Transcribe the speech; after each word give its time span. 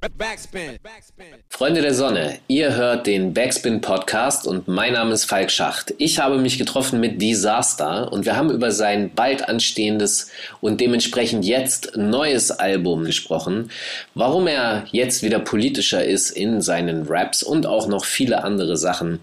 Backspin. 0.00 0.78
Freunde 1.48 1.82
der 1.82 1.92
Sonne, 1.92 2.38
ihr 2.46 2.76
hört 2.76 3.08
den 3.08 3.34
Backspin 3.34 3.80
Podcast 3.80 4.46
und 4.46 4.68
mein 4.68 4.92
Name 4.92 5.12
ist 5.12 5.24
Falk 5.24 5.50
Schacht. 5.50 5.92
Ich 5.98 6.20
habe 6.20 6.38
mich 6.38 6.56
getroffen 6.56 7.00
mit 7.00 7.20
Disaster 7.20 8.12
und 8.12 8.24
wir 8.24 8.36
haben 8.36 8.50
über 8.50 8.70
sein 8.70 9.10
bald 9.14 9.48
anstehendes 9.48 10.30
und 10.60 10.80
dementsprechend 10.80 11.44
jetzt 11.44 11.96
neues 11.96 12.52
Album 12.52 13.04
gesprochen, 13.04 13.72
warum 14.14 14.46
er 14.46 14.86
jetzt 14.92 15.24
wieder 15.24 15.40
politischer 15.40 16.04
ist 16.04 16.30
in 16.30 16.62
seinen 16.62 17.06
Raps 17.08 17.42
und 17.42 17.66
auch 17.66 17.88
noch 17.88 18.04
viele 18.04 18.44
andere 18.44 18.76
Sachen. 18.76 19.18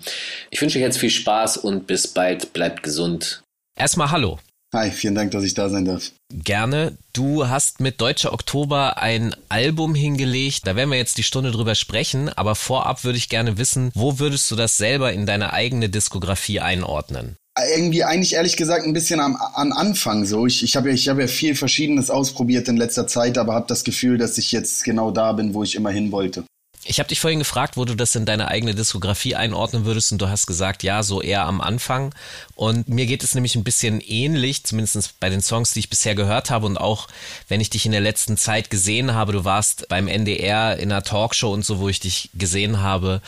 Ich 0.50 0.62
wünsche 0.62 0.78
euch 0.78 0.84
jetzt 0.84 0.98
viel 0.98 1.10
Spaß 1.10 1.55
und 1.57 1.88
bis 1.88 2.07
bald, 2.07 2.52
bleibt 2.52 2.84
gesund. 2.84 3.44
Erstmal 3.78 4.12
Hallo. 4.12 4.39
Hi, 4.76 4.92
vielen 4.92 5.16
Dank, 5.16 5.32
dass 5.32 5.46
ich 5.46 5.54
da 5.54 5.70
sein 5.70 5.86
darf. 5.86 6.12
Gerne. 6.34 6.98
Du 7.14 7.48
hast 7.48 7.80
mit 7.80 8.02
Deutscher 8.02 8.34
Oktober 8.34 9.02
ein 9.02 9.34
Album 9.48 9.96
hingelegt. 9.96 10.68
Da 10.68 10.76
werden 10.76 10.90
wir 10.90 10.98
jetzt 10.98 11.18
die 11.18 11.23
Stunde 11.23 11.52
drüber 11.52 11.76
sprechen. 11.76 12.27
Aber 12.27 12.55
vorab 12.55 13.05
würde 13.05 13.18
ich 13.18 13.30
gerne 13.30 13.58
wissen, 13.58 13.91
wo 13.96 14.20
würdest 14.20 14.52
du 14.52 14.58
das 14.58 14.77
selber 14.77 15.13
in 15.13 15.26
deine 15.26 15.54
eigene 15.54 15.88
Diskografie 15.88 16.59
einordnen? 16.59 17.38
irgendwie 17.73 18.04
eigentlich 18.04 18.34
ehrlich 18.34 18.58
gesagt 18.58 18.85
ein 18.85 18.91
bisschen 18.91 19.22
am, 19.22 19.38
an 19.38 19.72
Anfang 19.72 20.26
so. 20.26 20.46
Ich, 20.46 20.62
ich 20.62 20.76
habe 20.76 20.90
ja, 20.90 20.94
ich 20.94 21.07
hab 21.07 21.18
ja 21.18 21.27
viel 21.27 21.55
Verschiedenes 21.55 22.10
ausprobiert 22.10 22.68
in 22.68 22.76
letzter 22.76 23.07
Zeit, 23.07 23.38
aber 23.38 23.54
habe 23.54 23.68
das 23.70 23.85
Gefühl, 23.85 24.18
dass 24.18 24.38
ich 24.38 24.52
jetzt 24.52 24.84
genau 24.84 25.10
da 25.10 25.32
bin, 25.32 25.54
wo 25.54 25.63
ich 25.63 25.76
immer 25.76 25.90
hin 25.90 26.12
wollte. 26.12 26.44
Ich 26.88 26.99
habe 26.99 27.09
dich 27.09 27.20
vorhin 27.20 27.39
gefragt, 27.39 27.77
wo 27.77 27.85
du 27.85 27.95
das 27.95 28.16
in 28.16 28.27
deine 28.27 28.48
eigene 28.48 28.75
Diskografie 28.75 29.35
einordnen 29.35 29.85
würdest 29.85 30.12
und 30.12 30.21
du 30.21 30.30
hast 30.30 30.45
gesagt, 30.45 30.84
ja, 30.84 31.02
so 31.02 31.20
eher 31.20 31.45
am 31.45 31.59
Anfang. 31.59 32.13
Und 32.53 32.88
mir 32.88 33.07
geht 33.07 33.23
es 33.23 33.34
nämlich 33.34 33.55
ein 33.55 33.63
bisschen 33.63 34.02
ähnlich, 34.02 34.63
zumindest 34.63 35.20
bei 35.20 35.29
den 35.29 35.41
Songs, 35.41 35.71
die 35.71 35.79
ich 35.79 35.90
bisher 35.90 36.13
gehört 36.13 36.52
habe 36.52 36.67
und 36.67 36.77
auch 36.77 37.07
wenn 37.48 37.59
ich 37.59 37.71
dich 37.71 37.88
in 37.88 37.91
der 37.91 38.02
letzten 38.02 38.38
Zeit 38.38 38.70
gesehen 38.70 39.16
habe, 39.16 39.31
du 39.31 39.43
warst 39.43 39.88
beim 39.90 40.07
NDR 40.07 40.77
in 40.77 40.91
einer 40.91 41.02
Talkshow 41.02 41.52
und 41.52 41.66
so, 41.66 41.79
wo 41.79 41.90
ich 41.90 42.02
dich 42.02 42.29
gesehen 42.35 42.82
habe. 42.82 43.20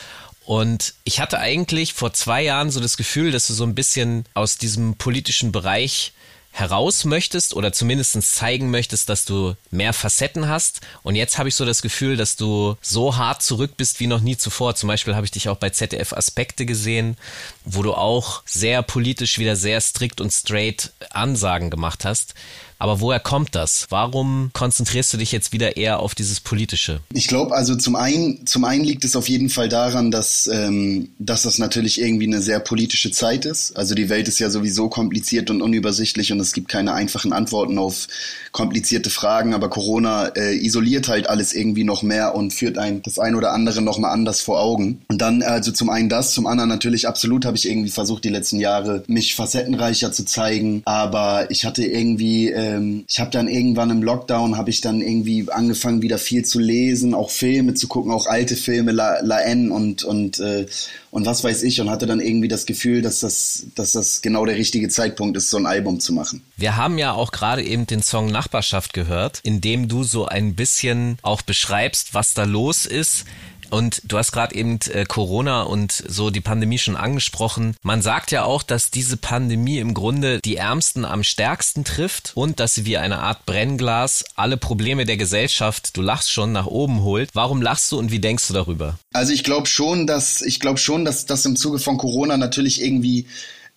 Und 0.44 0.94
ich 1.02 1.20
hatte 1.20 1.40
eigentlich 1.40 1.94
vor 1.94 2.12
zwei 2.12 2.42
Jahren 2.42 2.70
so 2.70 2.78
das 2.78 2.96
Gefühl, 2.96 3.32
dass 3.32 3.48
du 3.48 3.54
so 3.54 3.64
ein 3.64 3.74
bisschen 3.74 4.24
aus 4.34 4.56
diesem 4.56 4.94
politischen 4.94 5.50
Bereich 5.50 6.12
heraus 6.58 7.04
möchtest 7.04 7.54
oder 7.54 7.72
zumindest 7.72 8.20
zeigen 8.22 8.70
möchtest, 8.70 9.08
dass 9.08 9.24
du 9.24 9.54
mehr 9.70 9.92
Facetten 9.92 10.48
hast. 10.48 10.80
Und 11.02 11.14
jetzt 11.14 11.38
habe 11.38 11.48
ich 11.48 11.54
so 11.54 11.64
das 11.64 11.82
Gefühl, 11.82 12.16
dass 12.16 12.36
du 12.36 12.76
so 12.80 13.16
hart 13.16 13.42
zurück 13.42 13.76
bist 13.76 14.00
wie 14.00 14.06
noch 14.06 14.20
nie 14.20 14.36
zuvor. 14.36 14.74
Zum 14.74 14.88
Beispiel 14.88 15.14
habe 15.14 15.24
ich 15.24 15.30
dich 15.30 15.48
auch 15.48 15.56
bei 15.56 15.70
ZDF 15.70 16.12
Aspekte 16.12 16.66
gesehen, 16.66 17.16
wo 17.64 17.82
du 17.82 17.94
auch 17.94 18.42
sehr 18.44 18.82
politisch 18.82 19.38
wieder 19.38 19.56
sehr 19.56 19.80
strikt 19.80 20.20
und 20.20 20.32
straight 20.32 20.92
Ansagen 21.10 21.70
gemacht 21.70 22.04
hast. 22.04 22.34
Aber 22.78 23.00
woher 23.00 23.18
kommt 23.18 23.54
das? 23.54 23.86
Warum 23.90 24.50
konzentrierst 24.52 25.12
du 25.12 25.16
dich 25.16 25.32
jetzt 25.32 25.52
wieder 25.52 25.76
eher 25.76 25.98
auf 25.98 26.14
dieses 26.14 26.40
Politische? 26.40 27.00
Ich 27.12 27.26
glaube, 27.26 27.54
also 27.54 27.74
zum 27.74 27.96
einen, 27.96 28.46
zum 28.46 28.64
einen 28.64 28.84
liegt 28.84 29.04
es 29.04 29.16
auf 29.16 29.28
jeden 29.28 29.48
Fall 29.48 29.68
daran, 29.68 30.12
dass, 30.12 30.46
ähm, 30.46 31.08
dass 31.18 31.42
das 31.42 31.58
natürlich 31.58 32.00
irgendwie 32.00 32.26
eine 32.26 32.40
sehr 32.40 32.60
politische 32.60 33.10
Zeit 33.10 33.46
ist. 33.46 33.76
Also 33.76 33.96
die 33.96 34.08
Welt 34.08 34.28
ist 34.28 34.38
ja 34.38 34.48
sowieso 34.48 34.88
kompliziert 34.88 35.50
und 35.50 35.60
unübersichtlich 35.60 36.30
und 36.32 36.38
es 36.38 36.52
gibt 36.52 36.68
keine 36.68 36.94
einfachen 36.94 37.32
Antworten 37.32 37.78
auf 37.78 38.06
komplizierte 38.52 39.10
Fragen. 39.10 39.54
Aber 39.54 39.70
Corona 39.70 40.26
äh, 40.36 40.56
isoliert 40.56 41.08
halt 41.08 41.28
alles 41.28 41.52
irgendwie 41.52 41.84
noch 41.84 42.02
mehr 42.02 42.36
und 42.36 42.52
führt 42.52 42.78
ein 42.78 43.02
das 43.02 43.18
ein 43.18 43.34
oder 43.34 43.52
andere 43.52 43.82
noch 43.82 43.98
mal 43.98 44.12
anders 44.12 44.40
vor 44.40 44.60
Augen. 44.60 45.02
Und 45.08 45.20
dann 45.20 45.42
also 45.42 45.72
zum 45.72 45.90
einen 45.90 46.08
das, 46.08 46.32
zum 46.32 46.46
anderen 46.46 46.68
natürlich 46.68 47.08
absolut 47.08 47.44
habe 47.44 47.56
ich 47.56 47.68
irgendwie 47.68 47.90
versucht 47.90 48.22
die 48.22 48.28
letzten 48.28 48.60
Jahre 48.60 49.02
mich 49.08 49.34
facettenreicher 49.34 50.12
zu 50.12 50.24
zeigen. 50.24 50.82
Aber 50.84 51.50
ich 51.50 51.64
hatte 51.64 51.84
irgendwie 51.84 52.50
äh, 52.52 52.67
ähm, 52.68 53.04
ich 53.08 53.20
habe 53.20 53.30
dann 53.30 53.48
irgendwann 53.48 53.90
im 53.90 54.02
Lockdown 54.02 54.56
habe 54.56 54.70
ich 54.70 54.80
dann 54.80 55.00
irgendwie 55.00 55.46
angefangen 55.50 56.02
wieder 56.02 56.18
viel 56.18 56.44
zu 56.44 56.58
lesen, 56.58 57.14
auch 57.14 57.30
Filme 57.30 57.74
zu 57.74 57.88
gucken, 57.88 58.12
auch 58.12 58.26
alte 58.26 58.56
Filme, 58.56 58.92
La, 58.92 59.20
La 59.20 59.40
N 59.40 59.70
und 59.70 60.04
und 60.04 60.38
äh, 60.40 60.66
und 61.10 61.26
was 61.26 61.42
weiß 61.42 61.62
ich 61.62 61.80
und 61.80 61.90
hatte 61.90 62.06
dann 62.06 62.20
irgendwie 62.20 62.48
das 62.48 62.66
Gefühl, 62.66 63.02
dass 63.02 63.20
das 63.20 63.66
dass 63.74 63.92
das 63.92 64.22
genau 64.22 64.44
der 64.44 64.56
richtige 64.56 64.88
Zeitpunkt 64.88 65.36
ist, 65.36 65.50
so 65.50 65.56
ein 65.56 65.66
Album 65.66 66.00
zu 66.00 66.12
machen. 66.12 66.42
Wir 66.56 66.76
haben 66.76 66.98
ja 66.98 67.12
auch 67.12 67.32
gerade 67.32 67.62
eben 67.62 67.86
den 67.86 68.02
Song 68.02 68.30
Nachbarschaft 68.30 68.92
gehört, 68.92 69.40
in 69.42 69.60
dem 69.60 69.88
du 69.88 70.04
so 70.04 70.26
ein 70.26 70.54
bisschen 70.54 71.18
auch 71.22 71.42
beschreibst, 71.42 72.14
was 72.14 72.34
da 72.34 72.44
los 72.44 72.86
ist 72.86 73.24
und 73.70 74.02
du 74.04 74.18
hast 74.18 74.32
gerade 74.32 74.54
eben 74.54 74.78
äh, 74.92 75.04
Corona 75.04 75.62
und 75.62 75.92
so 75.92 76.30
die 76.30 76.40
Pandemie 76.40 76.78
schon 76.78 76.96
angesprochen. 76.96 77.76
Man 77.82 78.02
sagt 78.02 78.30
ja 78.30 78.44
auch, 78.44 78.62
dass 78.62 78.90
diese 78.90 79.16
Pandemie 79.16 79.78
im 79.78 79.94
Grunde 79.94 80.40
die 80.44 80.56
Ärmsten 80.56 81.04
am 81.04 81.22
stärksten 81.22 81.84
trifft 81.84 82.32
und 82.34 82.60
dass 82.60 82.74
sie 82.74 82.86
wie 82.86 82.98
eine 82.98 83.18
Art 83.20 83.46
Brennglas 83.46 84.24
alle 84.34 84.56
Probleme 84.56 85.04
der 85.04 85.16
Gesellschaft, 85.16 85.96
du 85.96 86.02
lachst 86.02 86.30
schon, 86.30 86.52
nach 86.52 86.66
oben 86.66 87.02
holt. 87.02 87.30
Warum 87.34 87.62
lachst 87.62 87.92
du 87.92 87.98
und 87.98 88.10
wie 88.10 88.20
denkst 88.20 88.48
du 88.48 88.54
darüber? 88.54 88.98
Also 89.12 89.32
ich 89.32 89.44
glaube 89.44 89.66
schon, 89.66 90.06
dass 90.06 90.42
ich 90.42 90.60
glaube 90.60 90.78
schon, 90.78 91.04
dass 91.04 91.26
das 91.26 91.44
im 91.44 91.56
Zuge 91.56 91.78
von 91.78 91.98
Corona 91.98 92.36
natürlich 92.36 92.82
irgendwie 92.82 93.26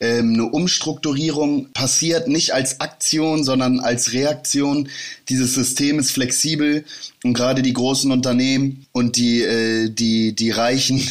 ähm, 0.01 0.33
eine 0.33 0.45
Umstrukturierung 0.45 1.71
passiert, 1.73 2.27
nicht 2.27 2.53
als 2.53 2.79
Aktion, 2.81 3.43
sondern 3.43 3.79
als 3.79 4.13
Reaktion. 4.13 4.89
Dieses 5.29 5.53
System 5.53 5.99
ist 5.99 6.11
flexibel 6.11 6.83
und 7.23 7.33
gerade 7.33 7.61
die 7.61 7.73
großen 7.73 8.11
Unternehmen 8.11 8.87
und 8.91 9.15
die, 9.15 9.43
äh, 9.43 9.89
die, 9.89 10.33
die 10.33 10.49
Reichen, 10.49 11.01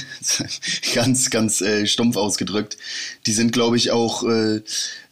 ganz, 0.94 1.30
ganz 1.30 1.60
äh, 1.60 1.86
stumpf 1.86 2.16
ausgedrückt, 2.16 2.76
die 3.26 3.32
sind, 3.32 3.52
glaube 3.52 3.76
ich, 3.76 3.92
auch, 3.92 4.24
äh, 4.24 4.60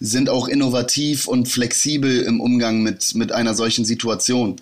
sind 0.01 0.29
auch 0.29 0.49
innovativ 0.49 1.29
und 1.29 1.49
flexibel 1.49 2.23
im 2.23 2.41
Umgang 2.41 2.83
mit, 2.83 3.15
mit 3.15 3.31
einer 3.31 3.55
solchen 3.55 3.85
Situation. 3.85 4.57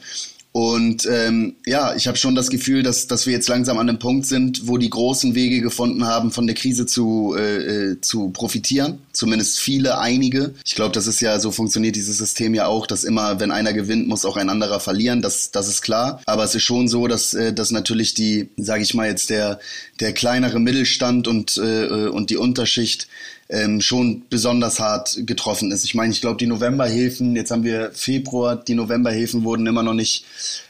Und 0.56 1.04
ähm, 1.04 1.56
ja, 1.66 1.94
ich 1.96 2.08
habe 2.08 2.16
schon 2.16 2.34
das 2.34 2.48
Gefühl, 2.48 2.82
dass, 2.82 3.06
dass 3.06 3.26
wir 3.26 3.34
jetzt 3.34 3.46
langsam 3.46 3.76
an 3.76 3.90
einem 3.90 3.98
Punkt 3.98 4.24
sind, 4.24 4.66
wo 4.66 4.78
die 4.78 4.88
großen 4.88 5.34
Wege 5.34 5.60
gefunden 5.60 6.06
haben, 6.06 6.30
von 6.30 6.46
der 6.46 6.56
Krise 6.56 6.86
zu, 6.86 7.34
äh, 7.36 7.90
äh 7.90 8.00
zu 8.00 8.30
profitieren. 8.30 9.00
Zumindest 9.12 9.60
viele, 9.60 9.98
einige. 9.98 10.54
Ich 10.64 10.74
glaube, 10.74 10.92
das 10.92 11.08
ist 11.08 11.20
ja, 11.20 11.38
so 11.40 11.50
funktioniert 11.50 11.94
dieses 11.94 12.16
System 12.16 12.54
ja 12.54 12.68
auch, 12.68 12.86
dass 12.86 13.04
immer, 13.04 13.38
wenn 13.38 13.50
einer 13.50 13.74
gewinnt, 13.74 14.08
muss 14.08 14.24
auch 14.24 14.38
ein 14.38 14.48
anderer 14.48 14.80
verlieren. 14.80 15.20
Das, 15.20 15.50
das 15.50 15.68
ist 15.68 15.82
klar. 15.82 16.22
Aber 16.24 16.44
es 16.44 16.54
ist 16.54 16.62
schon 16.62 16.88
so, 16.88 17.06
dass, 17.06 17.34
äh, 17.34 17.52
dass 17.52 17.70
natürlich 17.70 18.14
die, 18.14 18.48
sage 18.56 18.82
ich 18.82 18.94
mal 18.94 19.08
jetzt, 19.08 19.28
der, 19.28 19.60
der 20.00 20.14
kleinere 20.14 20.58
Mittelstand 20.58 21.28
und, 21.28 21.58
äh, 21.58 21.84
äh 21.84 22.08
und 22.08 22.30
die 22.30 22.38
Unterschicht 22.38 23.08
ähm, 23.48 23.80
schon 23.80 24.22
besonders 24.28 24.80
hart 24.80 25.16
getroffen 25.26 25.70
ist. 25.70 25.84
Ich 25.84 25.94
meine, 25.94 26.12
ich 26.12 26.20
glaube, 26.20 26.38
die 26.38 26.46
Novemberhilfen, 26.46 27.36
jetzt 27.36 27.50
haben 27.50 27.64
wir 27.64 27.90
Februar, 27.92 28.56
die 28.56 28.74
Novemberhilfen 28.74 29.44
wurden 29.44 29.66
immer 29.66 29.82
noch 29.82 29.94
nicht, 29.94 30.24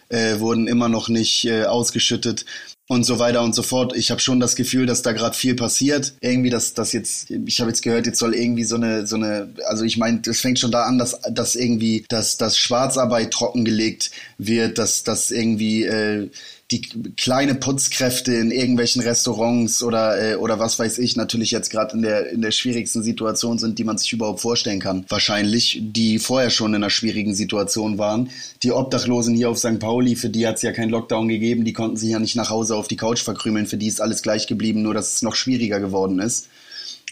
äh, 0.09 0.39
wurden 0.39 0.67
immer 0.67 0.89
noch 0.89 1.09
nicht 1.09 1.47
äh, 1.47 1.65
ausgeschüttet 1.65 2.45
und 2.89 3.05
so 3.05 3.19
weiter 3.19 3.43
und 3.43 3.55
so 3.55 3.63
fort. 3.63 3.97
Ich 3.97 4.11
habe 4.11 4.21
schon 4.21 4.39
das 4.39 4.55
Gefühl, 4.55 4.87
dass 4.87 5.03
da 5.03 5.13
gerade 5.13 5.37
viel 5.37 5.57
passiert. 5.57 6.15
Irgendwie, 6.21 6.51
dass 6.51 6.75
das 6.75 6.93
jetzt, 6.93 7.31
ich 7.31 7.61
habe 7.61 7.71
jetzt 7.71 7.83
gehört, 7.83 8.07
jetzt 8.07 8.19
soll 8.19 8.35
irgendwie 8.35 8.65
so 8.65 8.77
eine, 8.77 9.07
so 9.07 9.17
eine, 9.17 9.49
also 9.67 9.85
ich 9.85 9.97
meine, 9.97 10.21
das 10.21 10.41
fängt 10.41 10.59
schon 10.59 10.71
da 10.71 10.85
an, 10.85 10.99
dass, 10.99 11.21
dass 11.31 11.57
irgendwie, 11.57 12.05
dass, 12.09 12.37
dass 12.37 12.57
Schwarzarbeit 12.57 13.33
trockengelegt 13.33 14.11
wird, 14.39 14.79
dass, 14.79 15.03
dass 15.03 15.31
irgendwie 15.31 15.85
äh, 15.85 16.31
die 16.73 16.81
kleine 17.17 17.55
Putzkräfte 17.55 18.35
in 18.35 18.51
irgendwelchen 18.51 19.01
Restaurants 19.01 19.85
oder 19.85 20.33
äh, 20.33 20.35
oder 20.35 20.59
was 20.59 20.79
weiß 20.81 20.99
ich 20.99 21.15
natürlich 21.15 21.53
jetzt 21.53 21.71
gerade 21.71 21.95
in 21.95 22.03
der 22.03 22.31
in 22.31 22.43
der 22.43 22.51
schwierigsten 22.51 23.05
Situation 23.05 23.59
sind, 23.59 23.79
die 23.79 23.85
man 23.85 23.99
sich 23.99 24.13
überhaupt 24.13 24.41
vorstellen 24.41 24.81
kann. 24.81 25.05
Wahrscheinlich, 25.09 25.81
die 25.81 26.19
vorher 26.19 26.51
schon 26.51 26.73
in 26.73 26.83
einer 26.83 26.91
schwierigen 26.91 27.37
Situation 27.37 27.99
waren. 27.99 28.31
Die 28.65 28.73
Obdachlosen 28.73 29.37
hier 29.37 29.49
auf 29.49 29.59
St. 29.59 29.79
Pauli, 29.79 30.17
für 30.17 30.29
die 30.29 30.47
hat 30.47 30.57
es 30.57 30.63
ja 30.63 30.73
keinen 30.73 30.91
Lockdown 30.91 31.29
gegeben, 31.29 31.65
die 31.65 31.73
konnten 31.73 31.97
sich 31.97 32.11
ja 32.11 32.19
nicht 32.19 32.35
nach 32.35 32.51
Hause 32.51 32.76
auf 32.77 32.89
die 32.89 32.97
Couch 32.97 33.23
verkrümeln, 33.23 33.67
für 33.67 33.77
die 33.77 33.89
ist 33.89 34.01
alles 34.01 34.23
gleich 34.23 34.47
geblieben, 34.47 34.83
nur 34.83 34.95
dass 34.95 35.15
es 35.15 35.23
noch 35.23 35.35
schwieriger 35.35 35.81
geworden 35.81 36.19
ist. 36.19 36.49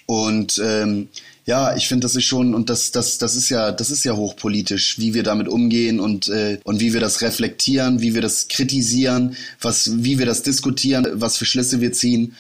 Und 0.07 0.61
ähm, 0.63 1.09
ja, 1.47 1.77
ich 1.77 1.89
finde, 1.89 2.05
das 2.05 2.17
ist 2.17 2.25
schon, 2.25 2.55
und 2.55 2.71
das, 2.71 2.91
das, 2.91 3.19
das 3.19 3.35
ist 3.37 3.51
ja, 3.51 3.73
das 3.73 3.91
ist 3.91 4.05
ja 4.05 4.17
hochpolitisch, 4.17 4.99
wie 4.99 5.15
wir 5.15 5.23
damit 5.23 5.49
umgehen 5.49 6.01
und, 6.01 6.29
äh, 6.29 6.59
und 6.65 6.81
wie 6.81 6.93
wir 6.93 7.01
das 7.01 7.21
reflektieren, 7.21 8.01
wie 8.01 8.15
wir 8.15 8.23
das 8.23 8.49
kritisieren, 8.49 9.37
was, 9.61 10.03
wie 10.05 10.19
wir 10.19 10.27
das 10.27 10.43
diskutieren, 10.43 11.06
was 11.15 11.37
für 11.37 11.44
Schlüsse 11.44 11.81
wir 11.81 11.93
ziehen. 11.93 12.35